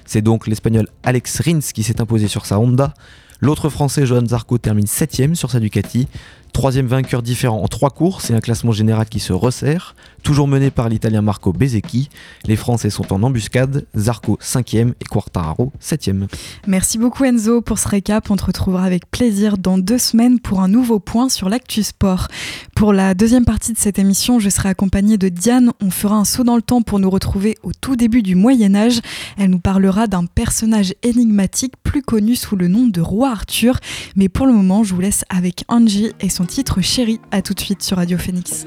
c'est 0.07 0.23
donc 0.23 0.47
l'Espagnol 0.47 0.87
Alex 1.03 1.41
Rins 1.41 1.61
qui 1.61 1.83
s'est 1.83 2.01
imposé 2.01 2.29
sur 2.29 2.47
sa 2.47 2.59
Honda. 2.59 2.95
L'autre 3.41 3.69
Français, 3.69 4.07
Johan 4.07 4.27
Zarco, 4.27 4.59
termine 4.59 4.87
7ème 4.87 5.35
sur 5.35 5.51
sa 5.51 5.61
Ducati. 5.61 6.09
Troisième 6.55 6.87
vainqueur 6.87 7.21
différent 7.21 7.61
en 7.61 7.67
trois 7.67 7.91
courses 7.91 8.31
et 8.31 8.33
un 8.33 8.41
classement 8.41 8.71
général 8.71 9.07
qui 9.09 9.19
se 9.19 9.33
resserre, 9.33 9.97
toujours 10.23 10.47
mené 10.47 10.71
par 10.71 10.89
l'Italien 10.89 11.21
Marco 11.21 11.53
Bezzecchi. 11.53 12.09
Les 12.45 12.55
Français 12.55 12.91
sont 12.91 13.13
en 13.13 13.25
embuscade, 13.25 13.87
Zarco 13.97 14.39
5e 14.41 14.93
et 15.01 15.05
Quartararo 15.05 15.73
7e. 15.83 16.29
Merci 16.69 16.97
beaucoup 16.97 17.25
Enzo 17.25 17.61
pour 17.61 17.81
ce 17.81 17.89
récap. 17.89 18.31
On 18.31 18.37
te 18.37 18.45
retrouvera 18.45 18.85
avec 18.85 19.11
plaisir 19.11 19.59
dans 19.59 19.79
deux 19.79 19.99
semaines 19.99 20.39
pour 20.39 20.61
un 20.61 20.69
nouveau 20.69 21.01
point 21.01 21.29
sur 21.29 21.49
l'actu 21.49 21.83
sport. 21.83 22.29
Pour 22.77 22.93
la 22.93 23.15
deuxième 23.15 23.45
partie 23.45 23.73
de 23.73 23.79
cette 23.79 23.99
émission, 23.99 24.39
je 24.39 24.49
serai 24.49 24.69
accompagnée 24.69 25.19
de 25.19 25.29
Diane. 25.29 25.73
On 25.83 25.91
fera 25.91 26.15
un 26.15 26.25
saut 26.25 26.45
dans 26.45 26.57
le 26.57 26.63
temps 26.63 26.83
pour 26.83 27.01
nous 27.01 27.11
retrouver 27.11 27.59
au 27.65 27.73
tout 27.73 27.97
début 27.97 28.23
du 28.23 28.37
Moyen 28.37 28.77
Âge. 28.77 29.01
Elle 29.39 29.51
nous 29.51 29.59
parlera 29.59 30.07
d'un 30.07 30.27
personnage 30.27 30.95
énigmatique 31.03 31.75
plus 31.83 32.03
connu 32.03 32.37
sous 32.37 32.55
le 32.55 32.69
nom 32.69 32.87
de 32.87 33.01
Roi 33.01 33.31
Arthur. 33.31 33.81
Mais 34.15 34.29
pour 34.29 34.47
le 34.47 34.53
moment, 34.53 34.85
je 34.85 34.95
vous 34.95 35.01
laisse 35.01 35.25
avec 35.29 35.65
Angie 35.67 36.13
et 36.21 36.29
son 36.29 36.44
titre 36.47 36.81
Chéri. 36.81 37.21
À 37.31 37.43
tout 37.43 37.55
de 37.55 37.61
suite 37.61 37.83
sur 37.83 37.97
Radio 37.97 38.19
Phoenix. 38.19 38.67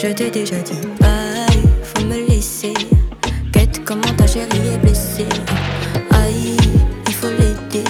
Je 0.00 0.06
t'ai 0.12 0.30
déjà 0.30 0.56
dit 0.60 0.80
bye, 1.00 1.62
faut 1.82 2.04
me 2.04 2.28
laisser. 2.28 2.72
Quête 3.52 3.84
comment 3.84 4.14
ta 4.16 4.26
chérie 4.28 4.68
est 4.72 4.78
blessée. 4.78 5.26
Aïe, 6.12 6.56
il 7.06 7.12
faut 7.12 7.26
l'aider. 7.26 7.84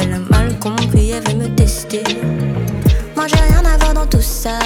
Elle 0.00 0.12
a 0.14 0.18
mal 0.18 0.58
compris, 0.58 1.10
elle 1.10 1.22
veut 1.30 1.48
me 1.48 1.54
tester. 1.54 2.02
Moi 3.14 3.26
j'ai 3.28 3.36
rien 3.36 3.64
à 3.64 3.76
voir 3.76 3.94
dans 3.94 4.06
tout 4.06 4.20
ça. 4.20 4.58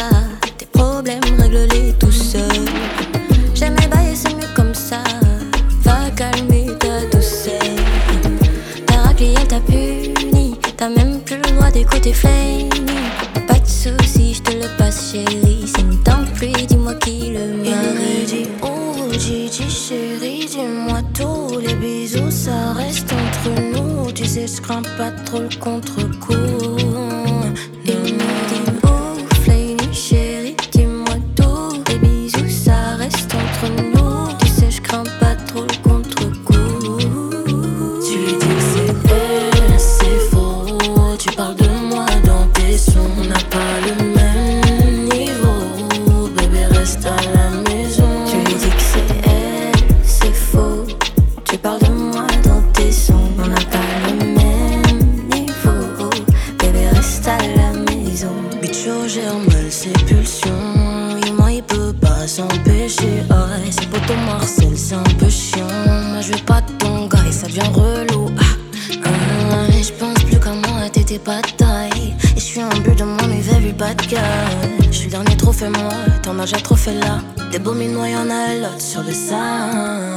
Bébé, 46.86 47.00
reste 47.00 47.35
déjà 76.46 76.60
trop 76.60 76.76
fait 76.76 76.94
là. 76.94 77.18
Des 77.50 77.58
beaux 77.58 77.74
minois, 77.74 78.08
y'en 78.08 78.30
a 78.30 78.54
l'autre 78.54 78.80
sur 78.80 79.02
le 79.02 79.12
side. 79.12 80.15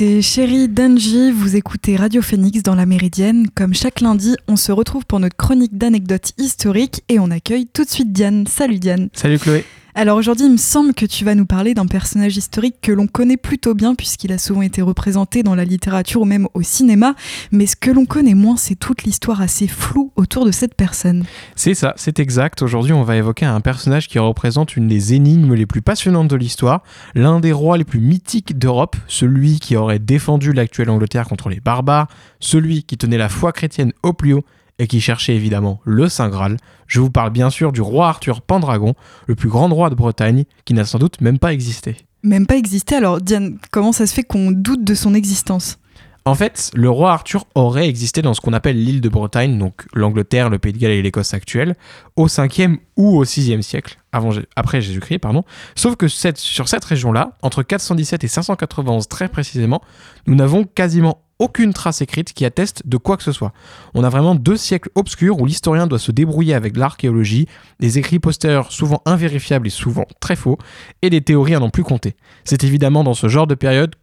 C'était 0.00 0.22
Chérie 0.22 0.66
Danji, 0.66 1.30
vous 1.30 1.56
écoutez 1.56 1.94
Radio 1.94 2.22
Phoenix 2.22 2.62
dans 2.62 2.74
la 2.74 2.86
Méridienne. 2.86 3.48
Comme 3.54 3.74
chaque 3.74 4.00
lundi, 4.00 4.34
on 4.48 4.56
se 4.56 4.72
retrouve 4.72 5.04
pour 5.04 5.20
notre 5.20 5.36
chronique 5.36 5.76
d'anecdotes 5.76 6.32
historiques 6.38 7.02
et 7.10 7.18
on 7.18 7.30
accueille 7.30 7.66
tout 7.66 7.84
de 7.84 7.90
suite 7.90 8.10
Diane. 8.10 8.46
Salut 8.46 8.78
Diane. 8.78 9.10
Salut 9.12 9.38
Chloé. 9.38 9.62
Alors 9.94 10.16
aujourd'hui, 10.16 10.46
il 10.46 10.52
me 10.52 10.56
semble 10.56 10.94
que 10.94 11.04
tu 11.04 11.24
vas 11.24 11.34
nous 11.34 11.46
parler 11.46 11.74
d'un 11.74 11.86
personnage 11.86 12.36
historique 12.36 12.76
que 12.80 12.92
l'on 12.92 13.08
connaît 13.08 13.36
plutôt 13.36 13.74
bien 13.74 13.94
puisqu'il 13.94 14.32
a 14.32 14.38
souvent 14.38 14.62
été 14.62 14.82
représenté 14.82 15.42
dans 15.42 15.54
la 15.54 15.64
littérature 15.64 16.22
ou 16.22 16.24
même 16.24 16.46
au 16.54 16.62
cinéma, 16.62 17.14
mais 17.50 17.66
ce 17.66 17.74
que 17.74 17.90
l'on 17.90 18.06
connaît 18.06 18.34
moins, 18.34 18.56
c'est 18.56 18.76
toute 18.76 19.02
l'histoire 19.02 19.40
assez 19.40 19.66
floue 19.66 20.12
autour 20.16 20.44
de 20.44 20.52
cette 20.52 20.74
personne. 20.74 21.24
C'est 21.56 21.74
ça, 21.74 21.92
c'est 21.96 22.20
exact. 22.20 22.62
Aujourd'hui, 22.62 22.92
on 22.92 23.02
va 23.02 23.16
évoquer 23.16 23.46
un 23.46 23.60
personnage 23.60 24.08
qui 24.08 24.18
représente 24.18 24.76
une 24.76 24.86
des 24.86 25.14
énigmes 25.14 25.54
les 25.54 25.66
plus 25.66 25.82
passionnantes 25.82 26.28
de 26.28 26.36
l'histoire, 26.36 26.82
l'un 27.14 27.40
des 27.40 27.52
rois 27.52 27.76
les 27.76 27.84
plus 27.84 28.00
mythiques 28.00 28.58
d'Europe, 28.58 28.96
celui 29.08 29.58
qui 29.58 29.76
aurait 29.76 29.98
défendu 29.98 30.52
l'actuelle 30.52 30.90
Angleterre 30.90 31.28
contre 31.28 31.48
les 31.48 31.60
barbares, 31.60 32.06
celui 32.38 32.84
qui 32.84 32.96
tenait 32.96 33.18
la 33.18 33.28
foi 33.28 33.52
chrétienne 33.52 33.92
au 34.02 34.12
plus 34.12 34.34
haut 34.34 34.44
et 34.80 34.86
qui 34.86 35.00
cherchait 35.00 35.36
évidemment 35.36 35.80
le 35.84 36.08
Saint 36.08 36.28
Graal. 36.30 36.56
Je 36.86 37.00
vous 37.00 37.10
parle 37.10 37.30
bien 37.30 37.50
sûr 37.50 37.70
du 37.70 37.82
roi 37.82 38.08
Arthur 38.08 38.40
Pendragon, 38.40 38.94
le 39.26 39.34
plus 39.36 39.48
grand 39.50 39.68
roi 39.68 39.90
de 39.90 39.94
Bretagne, 39.94 40.44
qui 40.64 40.74
n'a 40.74 40.84
sans 40.86 40.98
doute 40.98 41.20
même 41.20 41.38
pas 41.38 41.52
existé. 41.52 41.96
Même 42.22 42.46
pas 42.46 42.56
existé, 42.56 42.96
alors 42.96 43.20
Diane, 43.20 43.58
comment 43.70 43.92
ça 43.92 44.06
se 44.06 44.14
fait 44.14 44.22
qu'on 44.24 44.50
doute 44.50 44.82
de 44.82 44.94
son 44.94 45.14
existence? 45.14 45.78
En 46.26 46.34
fait, 46.34 46.70
le 46.74 46.90
roi 46.90 47.12
Arthur 47.12 47.46
aurait 47.54 47.88
existé 47.88 48.20
dans 48.20 48.34
ce 48.34 48.40
qu'on 48.42 48.52
appelle 48.52 48.82
l'île 48.82 49.00
de 49.00 49.08
Bretagne, 49.08 49.58
donc 49.58 49.86
l'Angleterre, 49.94 50.50
le 50.50 50.58
Pays 50.58 50.72
de 50.74 50.78
Galles 50.78 50.92
et 50.92 51.02
l'Écosse 51.02 51.32
actuelle, 51.32 51.76
au 52.16 52.26
5e 52.28 52.76
ou 52.96 53.16
au 53.18 53.24
6e 53.24 53.62
siècle, 53.62 53.96
avant, 54.12 54.30
après 54.54 54.80
Jésus-Christ, 54.82 55.18
pardon. 55.18 55.44
Sauf 55.74 55.96
que 55.96 56.08
cette- 56.08 56.36
sur 56.36 56.68
cette 56.68 56.84
région-là, 56.84 57.36
entre 57.42 57.62
417 57.62 58.22
et 58.24 58.28
591 58.28 59.08
très 59.08 59.28
précisément, 59.28 59.80
nous 60.26 60.34
n'avons 60.34 60.64
quasiment 60.64 61.22
aucune 61.40 61.72
trace 61.72 62.02
écrite 62.02 62.32
qui 62.32 62.44
atteste 62.44 62.82
de 62.84 62.96
quoi 62.96 63.16
que 63.16 63.24
ce 63.24 63.32
soit. 63.32 63.52
On 63.94 64.04
a 64.04 64.08
vraiment 64.08 64.36
deux 64.36 64.56
siècles 64.56 64.90
obscurs 64.94 65.40
où 65.40 65.46
l'historien 65.46 65.88
doit 65.88 65.98
se 65.98 66.12
débrouiller 66.12 66.54
avec 66.54 66.76
l'archéologie, 66.76 67.46
des 67.80 67.98
écrits 67.98 68.20
postérieurs 68.20 68.70
souvent 68.70 69.02
invérifiables 69.06 69.66
et 69.66 69.70
souvent 69.70 70.04
très 70.20 70.36
faux, 70.36 70.58
et 71.02 71.10
des 71.10 71.22
théories 71.22 71.54
à 71.54 71.58
n'en 71.58 71.70
plus 71.70 71.82
compter. 71.82 72.14
C'est 72.44 72.62
évidemment 72.62 73.02
dans 73.02 73.14
ce 73.14 73.26
genre 73.28 73.46
de 73.46 73.54
période 73.54 73.96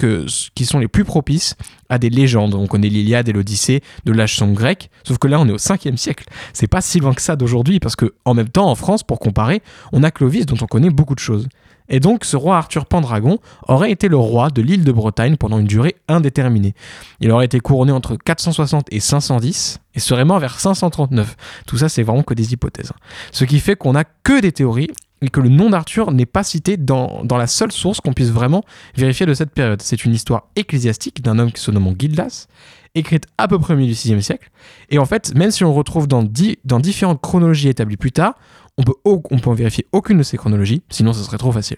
qui 0.55 0.65
sont 0.65 0.79
les 0.79 0.87
plus 0.87 1.05
propices 1.05 1.55
à 1.89 1.99
des 1.99 2.09
légendes. 2.09 2.55
On 2.55 2.67
connaît 2.67 2.89
l'Iliade 2.89 3.29
et 3.29 3.33
l'Odyssée 3.33 3.81
de 4.05 4.11
l'âge 4.11 4.35
sombre 4.35 4.55
grec, 4.55 4.89
sauf 5.03 5.19
que 5.19 5.27
là 5.27 5.39
on 5.39 5.47
est 5.47 5.53
au 5.53 5.57
5e 5.57 5.95
siècle. 5.95 6.25
C'est 6.53 6.67
pas 6.67 6.81
si 6.81 6.99
loin 6.99 7.13
que 7.13 7.21
ça 7.21 7.35
d'aujourd'hui, 7.35 7.79
parce 7.79 7.95
que 7.95 8.15
en 8.25 8.33
même 8.33 8.49
temps 8.49 8.69
en 8.69 8.75
France, 8.75 9.03
pour 9.03 9.19
comparer, 9.19 9.61
on 9.93 10.03
a 10.03 10.11
Clovis 10.11 10.47
dont 10.47 10.57
on 10.61 10.67
connaît 10.67 10.89
beaucoup 10.89 11.15
de 11.15 11.19
choses. 11.19 11.47
Et 11.89 11.99
donc 11.99 12.25
ce 12.25 12.35
roi 12.35 12.57
Arthur 12.57 12.85
Pendragon 12.85 13.39
aurait 13.67 13.91
été 13.91 14.07
le 14.07 14.17
roi 14.17 14.49
de 14.49 14.61
l'île 14.61 14.83
de 14.83 14.91
Bretagne 14.91 15.37
pendant 15.37 15.59
une 15.59 15.67
durée 15.67 15.95
indéterminée. 16.07 16.73
Il 17.19 17.31
aurait 17.31 17.45
été 17.45 17.59
couronné 17.59 17.91
entre 17.91 18.15
460 18.15 18.87
et 18.91 18.99
510 18.99 19.79
et 19.95 19.99
serait 19.99 20.25
mort 20.25 20.39
vers 20.39 20.59
539. 20.59 21.35
Tout 21.65 21.77
ça 21.77 21.89
c'est 21.89 22.03
vraiment 22.03 22.23
que 22.23 22.33
des 22.33 22.53
hypothèses. 22.53 22.91
Ce 23.31 23.45
qui 23.45 23.59
fait 23.59 23.75
qu'on 23.75 23.93
n'a 23.93 24.03
que 24.03 24.41
des 24.41 24.51
théories 24.51 24.91
et 25.21 25.29
que 25.29 25.39
le 25.39 25.49
nom 25.49 25.69
d'Arthur 25.69 26.11
n'est 26.11 26.25
pas 26.25 26.43
cité 26.43 26.77
dans, 26.77 27.23
la 27.29 27.47
seule 27.47 27.71
source 27.71 28.01
qu'on 28.01 28.13
puisse 28.13 28.29
vraiment 28.29 28.63
vérifier 28.95 29.25
de 29.25 29.33
cette 29.33 29.51
période. 29.51 29.81
C'est 29.81 30.05
une 30.05 30.13
histoire 30.13 30.47
ecclésiastique 30.55 31.21
d'un 31.21 31.39
homme 31.39 31.51
qui 31.51 31.61
se 31.61 31.71
nomme 31.71 31.95
Gildas, 31.97 32.47
écrite 32.93 33.25
à 33.37 33.47
peu 33.47 33.57
près 33.57 33.73
au 33.73 33.77
milieu 33.77 33.91
du 33.91 33.97
6e 33.97 34.21
siècle. 34.21 34.49
Et 34.89 34.99
en 34.99 35.05
fait, 35.05 35.33
même 35.35 35.51
si 35.51 35.63
on 35.63 35.73
retrouve 35.73 36.07
dans, 36.07 36.27
dans 36.65 36.79
différentes 36.79 37.21
chronologies 37.21 37.69
établies 37.69 37.97
plus 37.97 38.11
tard, 38.11 38.35
on 38.77 38.83
peut, 38.83 38.93
en 39.45 39.53
vérifier 39.53 39.85
aucune 39.91 40.17
de 40.17 40.23
ces 40.23 40.37
chronologies, 40.37 40.83
sinon 40.89 41.13
ce 41.13 41.23
serait 41.23 41.37
trop 41.37 41.51
facile. 41.51 41.77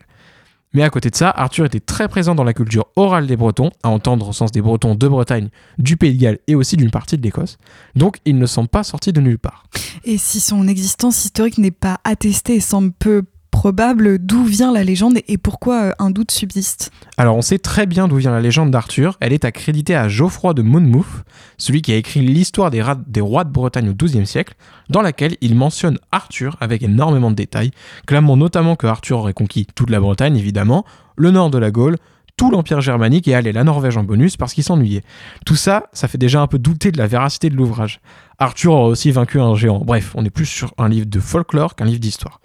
Mais 0.73 0.83
à 0.83 0.89
côté 0.91 1.09
de 1.09 1.15
ça, 1.15 1.31
Arthur 1.31 1.65
était 1.65 1.79
très 1.79 2.07
présent 2.07 2.35
dans 2.35 2.43
la 2.43 2.53
culture 2.53 2.85
orale 2.95 3.25
des 3.25 3.35
Bretons, 3.35 3.71
à 3.81 3.89
entendre 3.89 4.29
au 4.29 4.33
sens 4.33 4.51
des 4.51 4.61
Bretons 4.61 4.93
de 4.93 5.07
Bretagne, 5.07 5.49
du 5.79 5.97
Pays 5.97 6.13
de 6.13 6.21
Galles 6.21 6.39
et 6.47 6.53
aussi 6.53 6.77
d'une 6.77 6.91
partie 6.91 7.17
de 7.17 7.23
l'Écosse. 7.23 7.57
Donc 7.95 8.17
il 8.25 8.37
ne 8.37 8.45
semble 8.45 8.69
pas 8.69 8.83
sorti 8.83 9.11
de 9.11 9.19
nulle 9.19 9.39
part. 9.39 9.65
Et 10.03 10.19
si 10.19 10.39
son 10.39 10.67
existence 10.67 11.25
historique 11.25 11.57
n'est 11.57 11.71
pas 11.71 11.99
attestée 12.03 12.55
et 12.55 12.59
semble 12.59 12.91
peu 12.91 13.23
probable, 13.59 14.19
d'où 14.19 14.45
vient 14.45 14.71
la 14.71 14.85
légende 14.85 15.17
et 15.27 15.37
pourquoi 15.37 15.83
euh, 15.83 15.91
un 15.99 16.11
doute 16.11 16.31
subsiste 16.31 16.91
Alors 17.17 17.35
on 17.35 17.41
sait 17.41 17.59
très 17.59 17.85
bien 17.85 18.07
d'où 18.07 18.15
vient 18.15 18.31
la 18.31 18.39
légende 18.39 18.71
d'Arthur, 18.71 19.17
elle 19.19 19.33
est 19.33 19.43
accréditée 19.43 19.97
à 19.97 20.07
Geoffroy 20.07 20.53
de 20.53 20.61
Monmouth, 20.61 21.25
celui 21.57 21.81
qui 21.81 21.91
a 21.91 21.97
écrit 21.97 22.21
l'histoire 22.21 22.71
des, 22.71 22.81
rois 23.19 23.43
de 23.43 23.49
Bretagne 23.49 23.89
au 23.89 23.93
XIIe 23.93 24.25
siècle, 24.25 24.53
dans 24.89 25.01
laquelle 25.01 25.35
il 25.41 25.55
mentionne 25.55 25.99
Arthur 26.13 26.55
avec 26.61 26.83
énormément 26.83 27.31
de 27.31 27.35
détails, 27.35 27.71
clamant 28.07 28.37
notamment 28.37 28.77
que 28.77 28.87
Arthur 28.87 29.17
aurait 29.17 29.33
conquis 29.33 29.67
toute 29.75 29.89
la 29.89 29.99
Bretagne 29.99 30.37
évidemment, 30.37 30.85
le 31.17 31.31
nord 31.31 31.49
de 31.49 31.57
la 31.57 31.69
Gaule, 31.69 31.97
tout 32.37 32.51
l'Empire 32.51 32.79
germanique 32.79 33.27
et 33.27 33.35
allez 33.35 33.51
la 33.51 33.65
Norvège 33.65 33.97
en 33.97 34.03
bonus 34.03 34.37
parce 34.37 34.53
qu'il 34.53 34.63
s'ennuyait. 34.63 35.03
Tout 35.45 35.57
ça, 35.57 35.87
ça 35.91 36.07
fait 36.07 36.17
déjà 36.17 36.39
un 36.39 36.47
peu 36.47 36.59
douter 36.59 36.93
de 36.93 36.97
la 36.97 37.07
véracité 37.07 37.49
de 37.49 37.57
l'ouvrage. 37.57 37.99
Arthur 38.37 38.71
aurait 38.71 38.91
aussi 38.91 39.11
vaincu 39.11 39.37
un 39.41 39.53
géant. 39.55 39.79
Bref, 39.79 40.13
on 40.15 40.23
est 40.23 40.29
plus 40.29 40.45
sur 40.45 40.73
un 40.77 40.87
livre 40.87 41.07
de 41.07 41.19
folklore 41.19 41.75
qu'un 41.75 41.83
livre 41.83 41.99
d'histoire. 41.99 42.39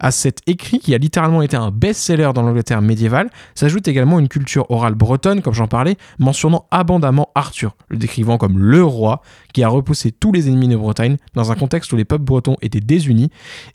À 0.00 0.10
cet 0.10 0.40
écrit, 0.46 0.78
qui 0.78 0.94
a 0.94 0.98
littéralement 0.98 1.42
été 1.42 1.56
un 1.56 1.70
best-seller 1.70 2.30
dans 2.34 2.42
l'Angleterre 2.42 2.82
médiévale, 2.82 3.30
s'ajoute 3.54 3.88
également 3.88 4.18
une 4.18 4.28
culture 4.28 4.70
orale 4.70 4.94
bretonne, 4.94 5.42
comme 5.42 5.54
j'en 5.54 5.66
parlais, 5.66 5.96
mentionnant 6.18 6.66
abondamment 6.70 7.30
Arthur, 7.34 7.76
le 7.88 7.96
décrivant 7.96 8.38
comme 8.38 8.58
le 8.58 8.84
roi 8.84 9.22
a 9.62 9.68
repoussé 9.68 10.12
tous 10.12 10.32
les 10.32 10.48
ennemis 10.48 10.68
de 10.68 10.76
Bretagne 10.76 11.16
dans 11.34 11.50
un 11.52 11.54
contexte 11.54 11.92
où 11.92 11.96
les 11.96 12.04
peuples 12.04 12.24
bretons 12.24 12.56
étaient 12.62 12.80
désunis 12.80 13.30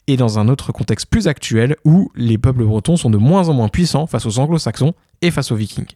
et 0.06 0.16
dans 0.16 0.38
un 0.38 0.48
autre 0.48 0.72
contexte 0.72 1.06
plus 1.06 1.28
actuel 1.28 1.76
où 1.84 2.10
les 2.14 2.38
peuples 2.38 2.64
bretons 2.64 2.96
sont 2.96 3.10
de 3.10 3.18
moins 3.18 3.48
en 3.48 3.54
moins 3.54 3.68
puissants 3.68 4.06
face 4.06 4.26
aux 4.26 4.38
anglo-saxons 4.38 4.94
et 5.22 5.30
face 5.30 5.50
aux 5.52 5.56
vikings. 5.56 5.86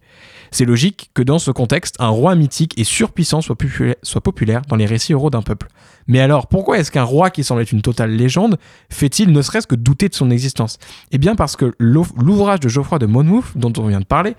C'est 0.50 0.64
logique 0.64 1.10
que 1.12 1.22
dans 1.22 1.38
ce 1.38 1.50
contexte, 1.50 1.96
un 1.98 2.08
roi 2.08 2.34
mythique 2.34 2.72
et 2.78 2.84
surpuissant 2.84 3.42
soit, 3.42 3.56
soit 4.02 4.20
populaire 4.22 4.62
dans 4.68 4.76
les 4.76 4.86
récits 4.86 5.12
oraux 5.12 5.28
d'un 5.28 5.42
peuple. 5.42 5.68
Mais 6.06 6.20
alors, 6.20 6.46
pourquoi 6.46 6.78
est-ce 6.78 6.90
qu'un 6.90 7.02
roi 7.02 7.28
qui 7.28 7.44
semble 7.44 7.60
être 7.60 7.72
une 7.72 7.82
totale 7.82 8.12
légende 8.12 8.56
fait-il 8.88 9.30
ne 9.30 9.42
serait-ce 9.42 9.66
que 9.66 9.74
douter 9.74 10.08
de 10.08 10.14
son 10.14 10.30
existence? 10.30 10.78
Eh 11.12 11.18
bien 11.18 11.34
parce 11.34 11.54
que 11.56 11.74
l'ou- 11.78 12.06
l'ouvrage 12.16 12.60
de 12.60 12.68
Geoffroy 12.70 12.98
de 12.98 13.04
Monmouth, 13.06 13.44
dont 13.56 13.72
on 13.76 13.86
vient 13.88 14.00
de 14.00 14.06
parler, 14.06 14.34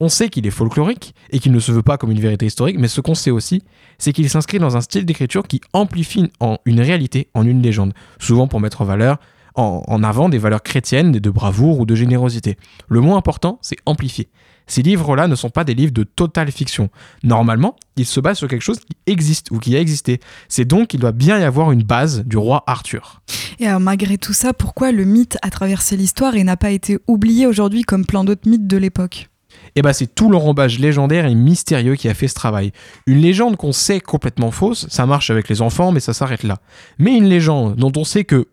on 0.00 0.08
sait 0.08 0.28
qu'il 0.28 0.46
est 0.46 0.50
folklorique 0.50 1.14
et 1.30 1.40
qu'il 1.40 1.52
ne 1.52 1.58
se 1.58 1.72
veut 1.72 1.82
pas 1.82 1.98
comme 1.98 2.10
une 2.10 2.20
vérité 2.20 2.46
historique, 2.46 2.78
mais 2.78 2.88
ce 2.88 3.00
qu'on 3.00 3.14
sait 3.14 3.30
aussi, 3.30 3.62
c'est 3.98 4.12
qu'il 4.12 4.30
s'inscrit 4.30 4.58
dans 4.58 4.76
un 4.76 4.80
style 4.80 5.04
d'écriture 5.04 5.46
qui 5.46 5.60
amplifie 5.72 6.30
en 6.40 6.58
une 6.64 6.80
réalité 6.80 7.28
en 7.34 7.44
une 7.44 7.62
légende, 7.62 7.92
souvent 8.18 8.46
pour 8.46 8.60
mettre 8.60 8.82
en 8.82 8.84
valeur 8.84 9.18
en, 9.54 10.04
avant 10.04 10.28
des 10.28 10.38
valeurs 10.38 10.62
chrétiennes, 10.62 11.10
de 11.10 11.30
bravoure 11.30 11.80
ou 11.80 11.86
de 11.86 11.96
générosité. 11.96 12.56
Le 12.88 13.00
mot 13.00 13.16
important, 13.16 13.58
c'est 13.60 13.78
amplifier. 13.86 14.28
Ces 14.68 14.82
livres-là 14.82 15.26
ne 15.26 15.34
sont 15.34 15.50
pas 15.50 15.64
des 15.64 15.74
livres 15.74 15.92
de 15.92 16.04
totale 16.04 16.52
fiction. 16.52 16.90
Normalement, 17.24 17.74
ils 17.96 18.06
se 18.06 18.20
basent 18.20 18.38
sur 18.38 18.46
quelque 18.46 18.62
chose 18.62 18.78
qui 18.78 18.96
existe 19.06 19.50
ou 19.50 19.58
qui 19.58 19.74
a 19.74 19.80
existé. 19.80 20.20
C'est 20.48 20.66
donc 20.66 20.88
qu'il 20.88 21.00
doit 21.00 21.10
bien 21.10 21.40
y 21.40 21.42
avoir 21.42 21.72
une 21.72 21.82
base 21.82 22.22
du 22.24 22.36
roi 22.36 22.62
Arthur. 22.68 23.22
Et 23.58 23.66
alors, 23.66 23.80
malgré 23.80 24.18
tout 24.18 24.34
ça, 24.34 24.52
pourquoi 24.52 24.92
le 24.92 25.04
mythe 25.04 25.38
a 25.42 25.50
traversé 25.50 25.96
l'histoire 25.96 26.36
et 26.36 26.44
n'a 26.44 26.56
pas 26.56 26.70
été 26.70 26.98
oublié 27.08 27.46
aujourd'hui 27.46 27.82
comme 27.82 28.04
plein 28.04 28.22
d'autres 28.22 28.48
mythes 28.48 28.68
de 28.68 28.76
l'époque? 28.76 29.28
Et 29.76 29.82
bah 29.82 29.92
c'est 29.92 30.14
tout 30.14 30.30
l'enrobage 30.30 30.78
légendaire 30.78 31.26
et 31.26 31.34
mystérieux 31.34 31.94
qui 31.94 32.08
a 32.08 32.14
fait 32.14 32.28
ce 32.28 32.34
travail. 32.34 32.72
Une 33.06 33.18
légende 33.18 33.56
qu'on 33.56 33.72
sait 33.72 34.00
complètement 34.00 34.50
fausse, 34.50 34.86
ça 34.88 35.06
marche 35.06 35.30
avec 35.30 35.48
les 35.48 35.62
enfants, 35.62 35.92
mais 35.92 36.00
ça 36.00 36.12
s'arrête 36.12 36.42
là. 36.42 36.58
Mais 36.98 37.16
une 37.16 37.26
légende 37.26 37.76
dont 37.76 37.92
on 37.96 38.04
sait 38.04 38.24
que 38.24 38.48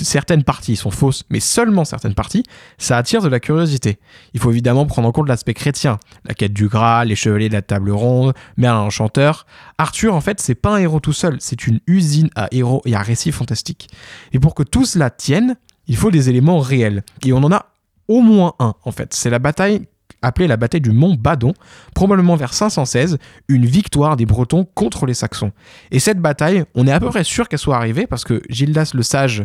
certaines 0.00 0.44
parties 0.44 0.76
sont 0.76 0.90
fausses, 0.90 1.24
mais 1.30 1.40
seulement 1.40 1.84
certaines 1.84 2.14
parties, 2.14 2.42
ça 2.78 2.98
attire 2.98 3.22
de 3.22 3.28
la 3.28 3.40
curiosité. 3.40 3.98
Il 4.34 4.40
faut 4.40 4.50
évidemment 4.50 4.86
prendre 4.86 5.08
en 5.08 5.12
compte 5.12 5.28
l'aspect 5.28 5.54
chrétien, 5.54 5.98
la 6.24 6.34
quête 6.34 6.52
du 6.52 6.68
Graal, 6.68 7.08
les 7.08 7.16
chevaliers 7.16 7.48
de 7.48 7.54
la 7.54 7.62
table 7.62 7.90
ronde, 7.90 8.34
Merlin 8.56 8.80
enchanteur. 8.80 9.46
Arthur, 9.78 10.14
en 10.14 10.20
fait, 10.20 10.40
c'est 10.40 10.54
pas 10.54 10.74
un 10.74 10.78
héros 10.78 11.00
tout 11.00 11.12
seul, 11.12 11.36
c'est 11.40 11.66
une 11.66 11.80
usine 11.86 12.30
à 12.34 12.48
héros 12.52 12.82
et 12.84 12.94
à 12.94 13.00
récits 13.00 13.32
fantastiques. 13.32 13.88
Et 14.32 14.38
pour 14.38 14.54
que 14.54 14.62
tout 14.62 14.84
cela 14.84 15.10
tienne, 15.10 15.56
il 15.86 15.96
faut 15.96 16.10
des 16.10 16.28
éléments 16.28 16.58
réels. 16.58 17.02
Et 17.24 17.32
on 17.32 17.38
en 17.38 17.52
a 17.52 17.66
au 18.08 18.20
moins 18.20 18.54
un, 18.58 18.74
en 18.84 18.92
fait. 18.92 19.14
C'est 19.14 19.30
la 19.30 19.38
bataille 19.38 19.86
appelée 20.24 20.46
la 20.46 20.56
bataille 20.56 20.80
du 20.80 20.90
Mont 20.90 21.14
Badon, 21.14 21.54
probablement 21.94 22.36
vers 22.36 22.54
516, 22.54 23.18
une 23.48 23.66
victoire 23.66 24.16
des 24.16 24.26
Bretons 24.26 24.66
contre 24.74 25.06
les 25.06 25.14
Saxons. 25.14 25.52
Et 25.90 25.98
cette 25.98 26.18
bataille, 26.18 26.64
on 26.74 26.86
est 26.86 26.92
à 26.92 27.00
peu 27.00 27.08
près 27.08 27.24
sûr 27.24 27.48
qu'elle 27.48 27.58
soit 27.58 27.76
arrivée 27.76 28.06
parce 28.06 28.24
que 28.24 28.42
Gildas 28.48 28.92
le 28.94 29.02
Sage, 29.02 29.44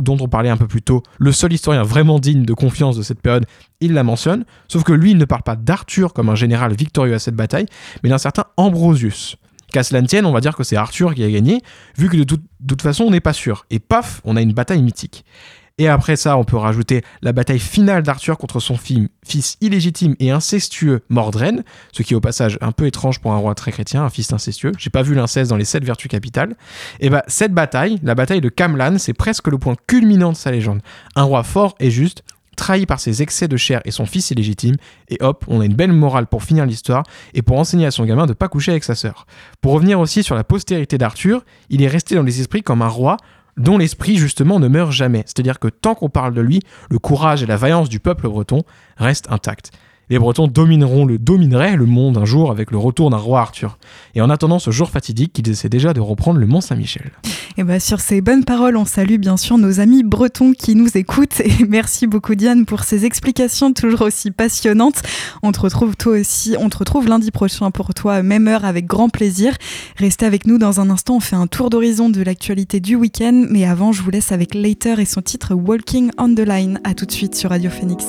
dont 0.00 0.16
on 0.20 0.28
parlait 0.28 0.50
un 0.50 0.56
peu 0.56 0.66
plus 0.66 0.82
tôt, 0.82 1.02
le 1.18 1.32
seul 1.32 1.52
historien 1.52 1.82
vraiment 1.82 2.18
digne 2.18 2.44
de 2.44 2.54
confiance 2.54 2.96
de 2.96 3.02
cette 3.02 3.20
période, 3.20 3.46
il 3.80 3.94
la 3.94 4.02
mentionne, 4.02 4.44
sauf 4.68 4.82
que 4.82 4.92
lui, 4.92 5.12
il 5.12 5.18
ne 5.18 5.24
parle 5.24 5.42
pas 5.42 5.56
d'Arthur 5.56 6.12
comme 6.12 6.28
un 6.28 6.34
général 6.34 6.74
victorieux 6.74 7.14
à 7.14 7.18
cette 7.18 7.36
bataille, 7.36 7.66
mais 8.02 8.10
d'un 8.10 8.18
certain 8.18 8.44
Ambrosius. 8.56 9.36
Qu'à 9.72 9.82
cela 9.82 10.00
ne 10.00 10.06
tienne, 10.06 10.26
on 10.26 10.32
va 10.32 10.40
dire 10.40 10.56
que 10.56 10.62
c'est 10.62 10.76
Arthur 10.76 11.14
qui 11.14 11.24
a 11.24 11.30
gagné, 11.30 11.60
vu 11.98 12.08
que 12.08 12.16
de 12.16 12.24
toute 12.24 12.82
façon, 12.82 13.04
on 13.04 13.10
n'est 13.10 13.20
pas 13.20 13.32
sûr. 13.32 13.66
Et 13.70 13.78
paf, 13.78 14.20
on 14.24 14.36
a 14.36 14.40
une 14.40 14.52
bataille 14.52 14.80
mythique. 14.80 15.24
Et 15.78 15.88
après 15.88 16.16
ça, 16.16 16.38
on 16.38 16.44
peut 16.44 16.56
rajouter 16.56 17.02
la 17.20 17.32
bataille 17.32 17.58
finale 17.58 18.02
d'Arthur 18.02 18.38
contre 18.38 18.60
son 18.60 18.78
fils 18.78 19.58
illégitime 19.60 20.16
et 20.20 20.30
incestueux 20.30 21.02
Mordren, 21.10 21.64
ce 21.92 22.02
qui 22.02 22.14
est 22.14 22.16
au 22.16 22.20
passage 22.20 22.56
un 22.62 22.72
peu 22.72 22.86
étrange 22.86 23.20
pour 23.20 23.32
un 23.34 23.36
roi 23.36 23.54
très 23.54 23.72
chrétien, 23.72 24.02
un 24.02 24.08
fils 24.08 24.32
incestueux. 24.32 24.72
J'ai 24.78 24.88
pas 24.88 25.02
vu 25.02 25.14
l'inceste 25.14 25.50
dans 25.50 25.56
les 25.58 25.66
sept 25.66 25.84
vertus 25.84 26.10
capitales. 26.10 26.56
Et 27.00 27.10
bah 27.10 27.24
cette 27.26 27.52
bataille, 27.52 27.98
la 28.02 28.14
bataille 28.14 28.40
de 28.40 28.48
Camlan, 28.48 28.96
c'est 28.98 29.12
presque 29.12 29.48
le 29.48 29.58
point 29.58 29.74
culminant 29.86 30.32
de 30.32 30.36
sa 30.36 30.50
légende. 30.50 30.80
Un 31.14 31.24
roi 31.24 31.42
fort 31.42 31.74
et 31.78 31.90
juste, 31.90 32.22
trahi 32.56 32.86
par 32.86 32.98
ses 32.98 33.20
excès 33.20 33.46
de 33.46 33.58
chair 33.58 33.82
et 33.84 33.90
son 33.90 34.06
fils 34.06 34.30
illégitime, 34.30 34.76
et 35.10 35.18
hop, 35.20 35.44
on 35.46 35.60
a 35.60 35.66
une 35.66 35.74
belle 35.74 35.92
morale 35.92 36.26
pour 36.26 36.42
finir 36.42 36.64
l'histoire 36.64 37.04
et 37.34 37.42
pour 37.42 37.58
enseigner 37.58 37.84
à 37.84 37.90
son 37.90 38.06
gamin 38.06 38.24
de 38.24 38.32
pas 38.32 38.48
coucher 38.48 38.72
avec 38.72 38.82
sa 38.82 38.94
sœur. 38.94 39.26
Pour 39.60 39.72
revenir 39.72 40.00
aussi 40.00 40.22
sur 40.22 40.34
la 40.34 40.42
postérité 40.42 40.96
d'Arthur, 40.96 41.44
il 41.68 41.82
est 41.82 41.88
resté 41.88 42.14
dans 42.14 42.22
les 42.22 42.40
esprits 42.40 42.62
comme 42.62 42.80
un 42.80 42.88
roi 42.88 43.18
dont 43.56 43.78
l'esprit 43.78 44.16
justement 44.16 44.58
ne 44.60 44.68
meurt 44.68 44.92
jamais. 44.92 45.22
C'est-à-dire 45.26 45.58
que 45.58 45.68
tant 45.68 45.94
qu'on 45.94 46.08
parle 46.08 46.34
de 46.34 46.40
lui, 46.40 46.60
le 46.90 46.98
courage 46.98 47.42
et 47.42 47.46
la 47.46 47.56
vaillance 47.56 47.88
du 47.88 48.00
peuple 48.00 48.28
breton 48.28 48.64
restent 48.96 49.30
intacts 49.30 49.70
les 50.08 50.18
Bretons 50.18 50.46
domineront 50.46 51.04
le, 51.04 51.18
domineraient 51.18 51.76
le 51.76 51.86
monde 51.86 52.16
un 52.16 52.24
jour 52.24 52.50
avec 52.50 52.70
le 52.70 52.78
retour 52.78 53.10
d'un 53.10 53.16
roi 53.16 53.40
Arthur. 53.40 53.78
Et 54.14 54.20
en 54.20 54.30
attendant 54.30 54.58
ce 54.58 54.70
jour 54.70 54.90
fatidique, 54.90 55.32
qu'ils 55.32 55.48
essaient 55.48 55.68
déjà 55.68 55.92
de 55.92 56.00
reprendre 56.00 56.38
le 56.38 56.46
Mont 56.46 56.60
Saint-Michel. 56.60 57.10
Et 57.58 57.64
bien 57.64 57.78
sur 57.78 58.00
ces 58.00 58.20
bonnes 58.20 58.44
paroles, 58.44 58.76
on 58.76 58.84
salue 58.84 59.16
bien 59.16 59.36
sûr 59.36 59.58
nos 59.58 59.80
amis 59.80 60.02
bretons 60.02 60.52
qui 60.52 60.74
nous 60.74 60.96
écoutent. 60.96 61.40
Et 61.40 61.64
merci 61.68 62.06
beaucoup 62.06 62.34
Diane 62.34 62.66
pour 62.66 62.84
ces 62.84 63.04
explications 63.04 63.72
toujours 63.72 64.02
aussi 64.02 64.30
passionnantes. 64.30 65.02
On 65.42 65.52
te 65.52 65.60
retrouve 65.60 65.96
toi 65.96 66.18
aussi, 66.18 66.54
on 66.58 66.68
te 66.68 66.78
retrouve 66.78 67.08
lundi 67.08 67.30
prochain 67.30 67.70
pour 67.70 67.94
toi, 67.94 68.22
même 68.22 68.46
heure 68.46 68.64
avec 68.64 68.86
grand 68.86 69.08
plaisir. 69.08 69.54
Restez 69.96 70.26
avec 70.26 70.46
nous 70.46 70.58
dans 70.58 70.80
un 70.80 70.90
instant, 70.90 71.16
on 71.16 71.20
fait 71.20 71.36
un 71.36 71.46
tour 71.46 71.70
d'horizon 71.70 72.10
de 72.10 72.22
l'actualité 72.22 72.80
du 72.80 72.94
week-end. 72.94 73.46
Mais 73.50 73.64
avant, 73.64 73.92
je 73.92 74.02
vous 74.02 74.10
laisse 74.10 74.32
avec 74.32 74.54
Later 74.54 75.00
et 75.00 75.04
son 75.04 75.22
titre 75.22 75.54
Walking 75.54 76.10
on 76.18 76.34
the 76.34 76.40
Line. 76.40 76.80
A 76.84 76.94
tout 76.94 77.06
de 77.06 77.12
suite 77.12 77.34
sur 77.34 77.50
Radio 77.50 77.70
Phoenix. 77.70 78.06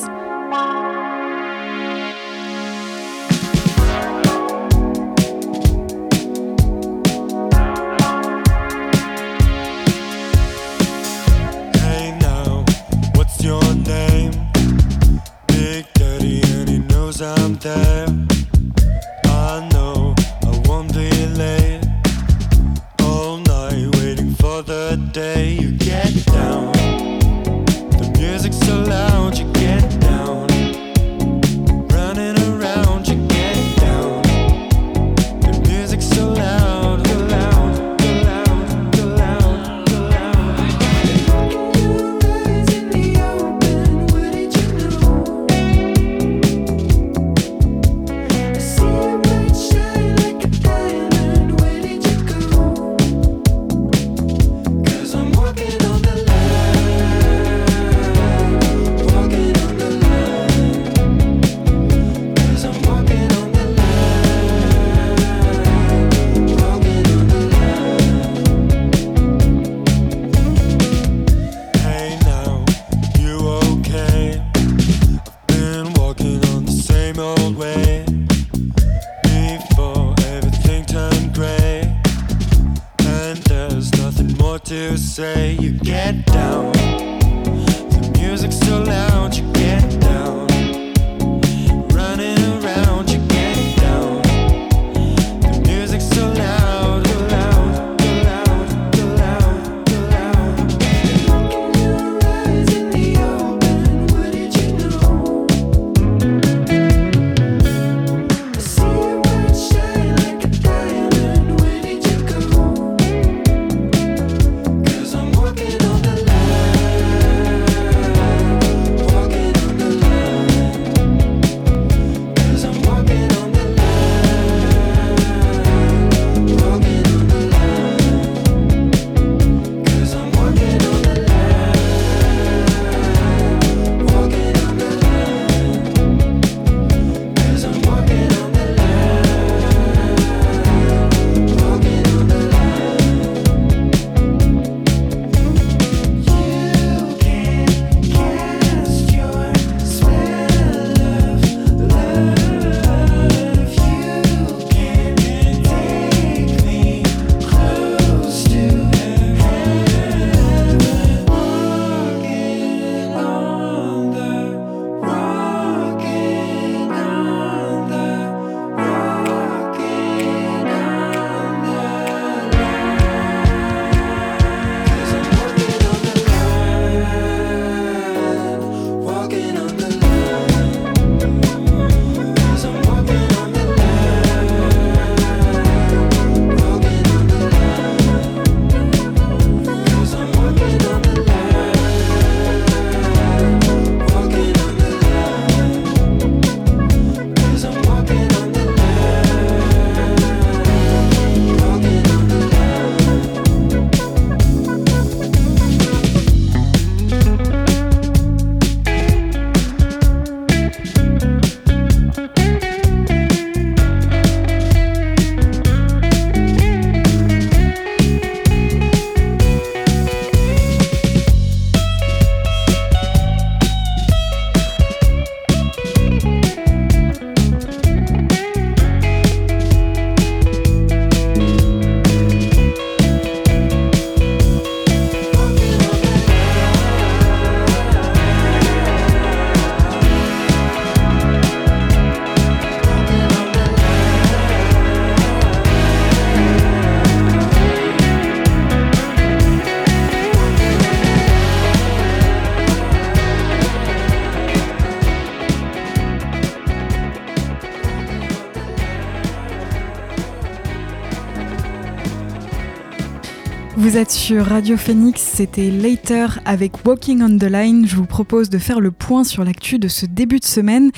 Vous 263.87 263.95
êtes 263.95 264.11
sur 264.11 264.47
Radio 264.47 264.75
Phoenix, 264.75 265.21
c'était 265.21 265.71
Later 265.71 266.41
avec 266.43 266.85
Walking 266.85 267.21
on 267.21 267.37
the 267.37 267.49
Line. 267.49 267.87
Je 267.87 267.95
vous 267.95 268.05
propose 268.05 268.49
de 268.49 268.57
faire 268.57 268.81
le 268.81 268.91
point 268.91 269.23
sur 269.23 269.45
l'actu 269.45 269.79
de 269.79 269.87
ce 269.87 270.05
début 270.05 270.39
de 270.39 270.45
semaine 270.45 270.91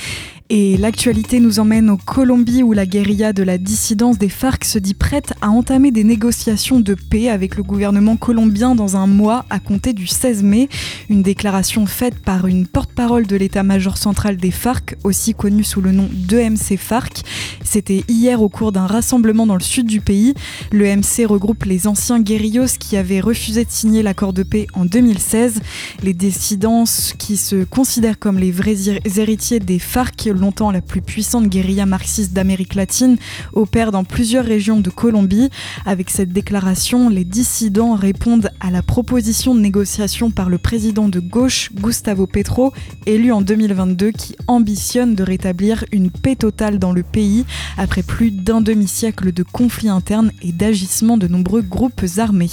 et 0.52 0.78
l'actualité 0.78 1.40
nous 1.40 1.60
emmène 1.60 1.92
au 1.92 1.98
Colombie 1.98 2.64
où 2.64 2.74
la 2.74 2.88
guérilla 2.88 3.34
de 3.34 3.44
la 3.44 3.60
dissidence 3.60 4.18
des 4.18 4.30
FARC 4.30 4.66
se 4.66 4.80
dit 4.80 4.96
prête 4.96 5.34
à 5.42 5.50
entamer 5.50 5.92
des 5.92 6.04
négociations 6.04 6.80
de 6.80 6.96
paix 6.96 7.30
avec 7.30 7.56
le 7.56 7.62
gouvernement 7.62 8.18
colombien 8.18 8.74
dans 8.74 8.98
un 8.98 9.06
mois 9.06 9.46
à 9.52 9.60
compter 9.60 9.94
du 9.94 10.08
16 10.08 10.42
mai. 10.42 10.68
Une 11.08 11.22
déclaration 11.22 11.86
faite 11.86 12.18
par 12.18 12.48
une 12.48 12.66
porte-parole 12.66 13.28
de 13.28 13.36
l'état-major 13.36 13.98
central 13.98 14.38
des 14.38 14.50
FARC, 14.50 14.96
aussi 15.04 15.36
connu 15.36 15.64
sous 15.64 15.82
le 15.82 15.92
nom 15.92 16.10
d'EMC 16.12 16.78
FARC. 16.78 17.22
C'était 17.64 18.04
hier 18.08 18.42
au 18.42 18.50
cours 18.50 18.72
d'un 18.72 18.88
rassemblement 18.88 19.46
dans 19.46 19.54
le 19.54 19.62
sud 19.62 19.86
du 19.86 20.02
pays. 20.02 20.34
L'EMC 20.72 21.28
regroupe 21.28 21.66
les 21.66 21.86
anciens 21.86 22.20
guérillos 22.20 22.78
qui 22.80 22.98
avaient 22.98 23.20
refusé 23.20 23.66
de 23.66 23.70
signer 23.70 24.02
l'accord 24.02 24.34
de 24.34 24.42
paix 24.42 24.66
en 24.74 24.86
2016. 24.86 25.62
Les 26.02 26.16
dissidents 26.16 26.86
qui 27.20 27.38
se 27.38 27.64
considèrent 27.64 28.18
comme 28.18 28.40
les 28.40 28.52
vrais 28.52 28.76
héritiers 29.16 29.60
des 29.60 29.78
FARC 29.78 30.30
longtemps 30.40 30.72
la 30.72 30.82
plus 30.82 31.02
puissante 31.02 31.48
guérilla 31.48 31.86
marxiste 31.86 32.34
d'Amérique 32.34 32.76
latine, 32.76 33.18
opère 33.54 33.92
dans 33.92 34.04
plusieurs 34.04 34.46
régions 34.46 34.80
de 34.80 34.90
Colombie. 34.90 35.50
Avec 35.86 36.10
cette 36.10 36.32
déclaration, 36.34 37.10
les 37.10 37.26
dissidents 37.26 37.96
répondent 37.96 38.50
à 38.60 38.72
la 38.72 38.82
proposition 38.82 39.54
de 39.54 39.60
négociation 39.60 40.32
par 40.32 40.50
le 40.50 40.58
président 40.58 41.08
de 41.10 41.20
gauche, 41.20 41.72
Gustavo 41.74 42.28
Petro, 42.28 42.74
élu 43.06 43.32
en 43.32 43.42
2022, 43.42 44.12
qui 44.12 44.36
ambitionne 44.48 45.16
de 45.16 45.24
rétablir 45.24 45.86
une 45.92 46.10
paix 46.10 46.36
totale 46.36 46.80
dans 46.80 46.94
le 46.94 47.04
pays 47.04 47.46
après 47.78 48.04
plus 48.04 48.32
d'un 48.32 48.62
demi-siècle 48.62 49.32
de 49.32 49.44
conflits 49.44 49.90
internes 49.90 50.32
et 50.42 50.52
d'agissements 50.52 51.18
de 51.18 51.28
nombreux 51.28 51.62
groupes 51.62 52.06
armés. 52.18 52.50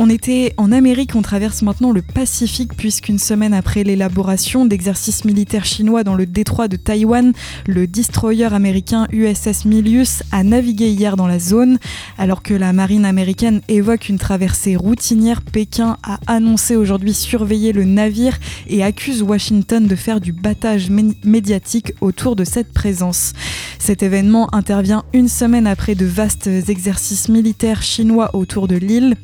On 0.00 0.08
était 0.10 0.54
en 0.58 0.70
Amérique, 0.70 1.16
on 1.16 1.22
traverse 1.22 1.62
maintenant 1.62 1.90
le 1.90 2.02
Pacifique 2.02 2.76
puisqu'une 2.76 3.18
semaine 3.18 3.52
après 3.52 3.82
l'élaboration 3.82 4.64
d'exercices 4.64 5.24
militaires 5.24 5.64
chinois 5.64 6.04
dans 6.04 6.14
le 6.14 6.24
détroit 6.24 6.68
de 6.68 6.76
Taïwan, 6.76 7.32
le 7.66 7.88
destroyer 7.88 8.44
américain 8.44 9.08
USS 9.10 9.64
Milius 9.64 10.22
a 10.30 10.44
navigué 10.44 10.88
hier 10.90 11.16
dans 11.16 11.26
la 11.26 11.40
zone. 11.40 11.80
Alors 12.16 12.44
que 12.44 12.54
la 12.54 12.72
marine 12.72 13.04
américaine 13.04 13.60
évoque 13.66 14.08
une 14.08 14.20
traversée 14.20 14.76
routinière, 14.76 15.42
Pékin 15.42 15.96
a 16.04 16.20
annoncé 16.28 16.76
aujourd'hui 16.76 17.12
surveiller 17.12 17.72
le 17.72 17.82
navire 17.82 18.38
et 18.68 18.84
accuse 18.84 19.24
Washington 19.24 19.88
de 19.88 19.96
faire 19.96 20.20
du 20.20 20.30
battage 20.30 20.90
médiatique 21.24 21.92
autour 22.00 22.36
de 22.36 22.44
cette 22.44 22.72
présence. 22.72 23.32
Cet 23.80 24.04
événement 24.04 24.54
intervient 24.54 25.02
une 25.12 25.28
semaine 25.28 25.66
après 25.66 25.96
de 25.96 26.06
vastes 26.06 26.46
exercices 26.68 27.28
militaires 27.28 27.82
chinois 27.82 28.30
autour 28.36 28.68
de 28.68 28.76
l'île. 28.76 29.16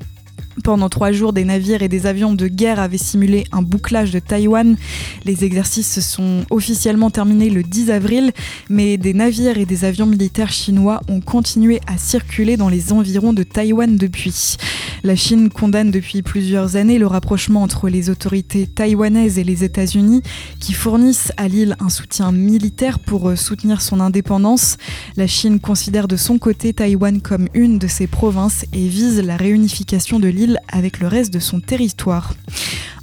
Pendant 0.62 0.88
trois 0.88 1.10
jours, 1.10 1.32
des 1.32 1.44
navires 1.44 1.82
et 1.82 1.88
des 1.88 2.06
avions 2.06 2.32
de 2.32 2.46
guerre 2.46 2.78
avaient 2.78 2.96
simulé 2.96 3.44
un 3.50 3.62
bouclage 3.62 4.12
de 4.12 4.20
Taïwan. 4.20 4.76
Les 5.24 5.44
exercices 5.44 5.92
se 5.92 6.00
sont 6.00 6.44
officiellement 6.50 7.10
terminés 7.10 7.50
le 7.50 7.62
10 7.62 7.90
avril, 7.90 8.32
mais 8.70 8.96
des 8.96 9.14
navires 9.14 9.58
et 9.58 9.66
des 9.66 9.84
avions 9.84 10.06
militaires 10.06 10.52
chinois 10.52 11.00
ont 11.08 11.20
continué 11.20 11.80
à 11.86 11.98
circuler 11.98 12.56
dans 12.56 12.68
les 12.68 12.92
environs 12.92 13.32
de 13.32 13.42
Taïwan 13.42 13.96
depuis. 13.96 14.56
La 15.02 15.16
Chine 15.16 15.50
condamne 15.50 15.90
depuis 15.90 16.22
plusieurs 16.22 16.76
années 16.76 16.98
le 16.98 17.06
rapprochement 17.06 17.62
entre 17.62 17.88
les 17.88 18.08
autorités 18.08 18.66
taïwanaises 18.66 19.38
et 19.38 19.44
les 19.44 19.64
États-Unis, 19.64 20.22
qui 20.60 20.72
fournissent 20.72 21.30
à 21.36 21.46
l'île 21.48 21.76
un 21.78 21.90
soutien 21.90 22.32
militaire 22.32 22.98
pour 22.98 23.28
euh, 23.28 23.36
soutenir 23.36 23.82
son 23.82 24.00
indépendance. 24.00 24.78
La 25.16 25.26
Chine 25.26 25.60
considère 25.60 26.08
de 26.08 26.16
son 26.16 26.38
côté 26.38 26.72
Taïwan 26.72 27.20
comme 27.20 27.48
une 27.52 27.78
de 27.78 27.86
ses 27.86 28.06
provinces 28.06 28.64
et 28.72 28.88
vise 28.88 29.20
la 29.20 29.36
réunification 29.36 30.18
de 30.18 30.28
l'île 30.28 30.43
avec 30.68 31.00
le 31.00 31.08
reste 31.08 31.32
de 31.32 31.38
son 31.38 31.60
territoire. 31.60 32.34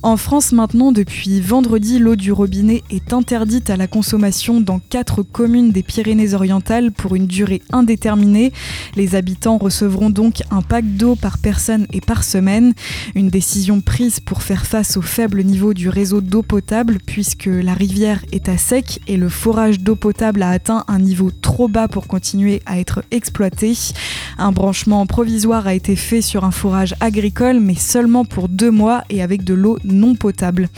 En 0.04 0.17
France 0.17 0.51
maintenant, 0.51 0.91
depuis 0.91 1.41
vendredi, 1.41 1.99
l'eau 1.99 2.15
du 2.15 2.32
robinet 2.32 2.82
est 2.89 3.13
interdite 3.13 3.69
à 3.69 3.77
la 3.77 3.86
consommation 3.86 4.60
dans 4.60 4.80
quatre 4.80 5.21
communes 5.21 5.71
des 5.71 5.84
Pyrénées-Orientales 5.84 6.91
pour 6.91 7.13
une 7.13 7.27
durée 7.27 7.62
indéterminée. 7.71 8.51
Les 8.95 9.13
habitants 9.13 9.60
recevront 9.60 10.10
donc 10.10 10.41
un 10.49 10.63
pack 10.63 10.86
d'eau 10.97 11.15
par 11.15 11.38
personne 11.38 11.86
et 11.93 12.01
par 12.01 12.23
semaine. 12.23 12.73
Une 13.13 13.30
décision 13.30 13.80
prise 13.80 14.19
pour 14.19 14.41
faire 14.41 14.65
face 14.65 14.97
au 14.97 15.04
faible 15.04 15.43
niveau 15.43 15.75
du 15.75 15.88
réseau 15.88 16.21
d'eau 16.21 16.41
potable 16.41 16.97
puisque 17.06 17.45
la 17.45 17.75
rivière 17.75 18.25
est 18.32 18.49
à 18.49 18.58
sec 18.58 19.01
et 19.06 19.17
le 19.17 19.30
forage 19.30 19.82
d'eau 19.82 19.95
potable 19.95 20.41
a 20.41 20.49
atteint 20.49 20.84
un 20.88 20.97
niveau 20.97 21.30
trop 21.30 21.67
bas 21.67 21.88
pour 21.88 22.08
continuer 22.08 22.63
à 22.65 22.80
être 22.80 23.04
exploité. 23.12 23.77
Un 24.39 24.51
branchement 24.51 25.06
provisoire 25.06 25.67
a 25.67 25.75
été 25.75 25.95
fait 25.95 26.21
sur 26.21 26.43
un 26.43 26.51
forage 26.51 26.95
agricole 27.01 27.31
mais 27.39 27.76
seulement 27.76 28.26
pour 28.26 28.50
deux 28.50 28.72
mois 28.72 29.04
et 29.10 29.22
avec 29.22 29.44
de 29.44 29.54
l'eau 29.54 29.78
non 29.84 30.15
potable. 30.15 30.70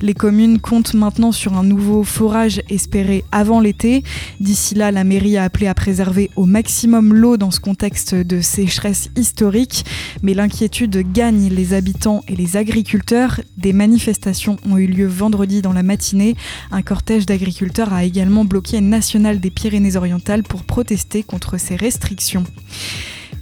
Les 0.00 0.14
communes 0.14 0.60
comptent 0.60 0.94
maintenant 0.94 1.32
sur 1.32 1.54
un 1.54 1.64
nouveau 1.64 2.04
forage 2.04 2.62
espéré 2.70 3.24
avant 3.32 3.60
l'été. 3.60 4.04
D'ici 4.38 4.74
là, 4.74 4.92
la 4.92 5.02
mairie 5.02 5.36
a 5.36 5.44
appelé 5.44 5.66
à 5.66 5.74
préserver 5.74 6.30
au 6.36 6.46
maximum 6.46 7.12
l'eau 7.14 7.36
dans 7.36 7.50
ce 7.50 7.58
contexte 7.60 8.14
de 8.14 8.40
sécheresse 8.40 9.10
historique. 9.16 9.84
Mais 10.22 10.34
l'inquiétude 10.34 11.12
gagne 11.12 11.48
les 11.48 11.74
habitants 11.74 12.22
et 12.28 12.36
les 12.36 12.56
agriculteurs. 12.56 13.40
Des 13.56 13.72
manifestations 13.72 14.56
ont 14.68 14.78
eu 14.78 14.86
lieu 14.86 15.06
vendredi 15.06 15.62
dans 15.62 15.72
la 15.72 15.82
matinée. 15.82 16.36
Un 16.70 16.82
cortège 16.82 17.26
d'agriculteurs 17.26 17.92
a 17.92 18.04
également 18.04 18.44
bloqué 18.44 18.80
National 18.80 19.40
des 19.40 19.50
Pyrénées-Orientales 19.50 20.44
pour 20.44 20.62
protester 20.62 21.24
contre 21.24 21.58
ces 21.58 21.74
restrictions. 21.74 22.44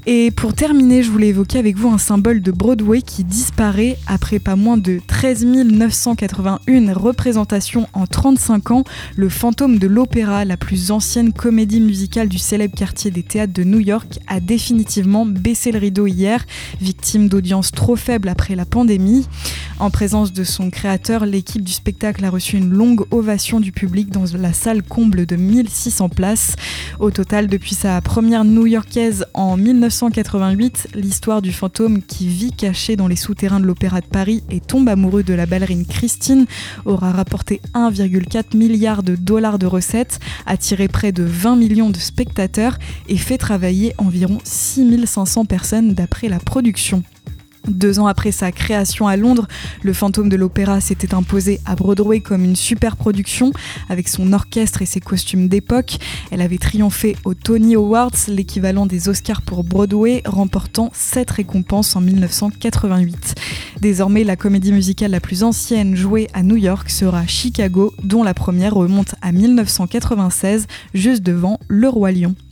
Et 0.09 0.31
pour 0.31 0.55
terminer, 0.55 1.03
je 1.03 1.11
voulais 1.11 1.31
évoquer 1.31 1.59
avec 1.59 1.77
vous 1.77 1.89
un 1.89 1.99
symbole 1.99 2.41
de 2.41 2.53
Broadway 2.53 3.03
qui 3.03 3.25
disparaît 3.25 3.99
après 4.07 4.39
pas 4.39 4.55
moins 4.55 4.77
de 4.77 5.01
13 5.05 5.45
981 5.45 6.93
représentations 6.93 7.89
en 7.93 8.07
35 8.07 8.71
ans. 8.71 8.85
Le 9.17 9.29
fantôme 9.29 9.81
de 9.81 9.89
l'opéra, 9.89 10.45
la 10.45 10.57
plus 10.57 10.93
ancienne 10.93 11.33
comédie 11.33 11.81
musicale 11.81 12.29
du 12.29 12.39
célèbre 12.39 12.77
quartier 12.77 13.11
des 13.11 13.25
théâtres 13.25 13.53
de 13.53 13.65
New 13.65 13.81
York, 13.81 14.21
a 14.29 14.39
définitivement 14.39 15.27
baissé 15.27 15.73
le 15.73 15.81
rideau 15.81 16.07
hier, 16.07 16.47
victime 16.81 17.29
d'audience 17.29 17.73
trop 17.73 17.97
faible 17.97 18.29
après 18.29 18.55
la 18.55 18.65
pandémie. 18.65 19.27
En 19.81 19.91
présence 19.91 20.33
de 20.33 20.45
son 20.45 20.71
créateur, 20.71 21.27
l'équipe 21.27 21.65
du 21.65 21.73
spectacle 21.73 22.25
a 22.25 22.31
reçu 22.31 22.57
une 22.57 22.71
longue 22.71 23.05
ovation 23.11 23.59
du 23.59 23.73
public 23.73 24.11
dans 24.11 24.25
la 24.39 24.53
salle 24.53 24.85
comble 24.85 25.27
de 25.27 25.35
1600 25.35 26.11
places. 26.11 26.55
Au 27.01 27.11
total, 27.11 27.49
depuis 27.49 27.75
sa 27.75 28.01
première 28.01 28.45
new-yorkaise 28.45 29.27
en 29.35 29.57
1900, 29.57 29.96
1988, 29.97 30.89
l'histoire 30.95 31.41
du 31.41 31.55
fantôme 31.55 32.03
qui 32.03 32.29
vit 32.29 32.53
caché 32.53 32.97
dans 32.97 33.09
les 33.09 33.17
souterrains 33.17 33.61
de 33.61 33.65
l'Opéra 33.65 34.03
de 34.03 34.07
Paris 34.07 34.43
et 34.51 34.61
tombe 34.61 34.91
amoureux 34.91 35.23
de 35.23 35.33
la 35.33 35.47
ballerine 35.47 35.87
Christine 35.87 36.45
aura 36.85 37.13
rapporté 37.13 37.63
1,4 37.73 38.55
milliard 38.59 39.03
de 39.03 39.17
dollars 39.17 39.59
de 39.59 39.65
recettes, 39.65 40.21
attiré 40.45 40.89
près 40.89 41.13
de 41.13 41.23
20 41.23 41.57
millions 41.57 41.89
de 41.89 41.97
spectateurs 41.97 42.79
et 43.09 43.17
fait 43.17 43.39
travailler 43.39 43.95
environ 43.97 44.39
6500 44.45 45.47
personnes 45.47 45.95
d'après 45.95 46.29
la 46.29 46.41
production. 46.41 47.03
Deux 47.69 47.99
ans 47.99 48.07
après 48.07 48.33
sa 48.33 48.53
création 48.53 49.09
à 49.09 49.17
Londres, 49.17 49.47
le 49.83 49.93
fantôme 49.93 50.29
de 50.29 50.37
l'opéra 50.37 50.81
s'était 50.81 51.15
imposé 51.15 51.61
à 51.65 51.75
Broadway 51.75 52.21
comme 52.21 52.45
une 52.45 52.57
super 52.57 52.97
production 52.97 53.53
avec 53.89 54.09
son 54.09 54.33
orchestre 54.33 54.83
et 54.83 54.87
ses 54.87 55.01
costumes 55.01 55.49
d'époque. 55.49 55.99
Elle 56.31 56.41
avait 56.41 56.59
triomphé 56.59 57.17
aux 57.25 57.35
Tony 57.35 57.75
Awards, 57.75 58.13
l'équivalent 58.29 58.87
des 58.87 59.09
Oscars 59.09 59.43
pour 59.43 59.65
Broadway, 59.65 60.23
remportant 60.25 60.91
sept 60.95 61.31
récompenses 61.31 61.97
en 61.97 62.01
1988. 62.01 63.35
Désormais, 63.81 64.25
la 64.25 64.37
comédie 64.37 64.73
musicale 64.73 65.11
la 65.11 65.21
plus 65.21 65.43
ancienne 65.43 65.97
jouée 65.97 66.29
à 66.33 66.43
New 66.43 66.57
York 66.57 66.89
sera 66.91 67.27
Chicago, 67.27 67.93
dont 68.03 68.23
la 68.23 68.35
première 68.35 68.75
remonte 68.75 69.15
à 69.23 69.33
1996, 69.33 70.67
juste 70.95 71.23
devant 71.23 71.59
Le 71.69 71.89
Roi 71.89 72.13
Lion. 72.13 72.35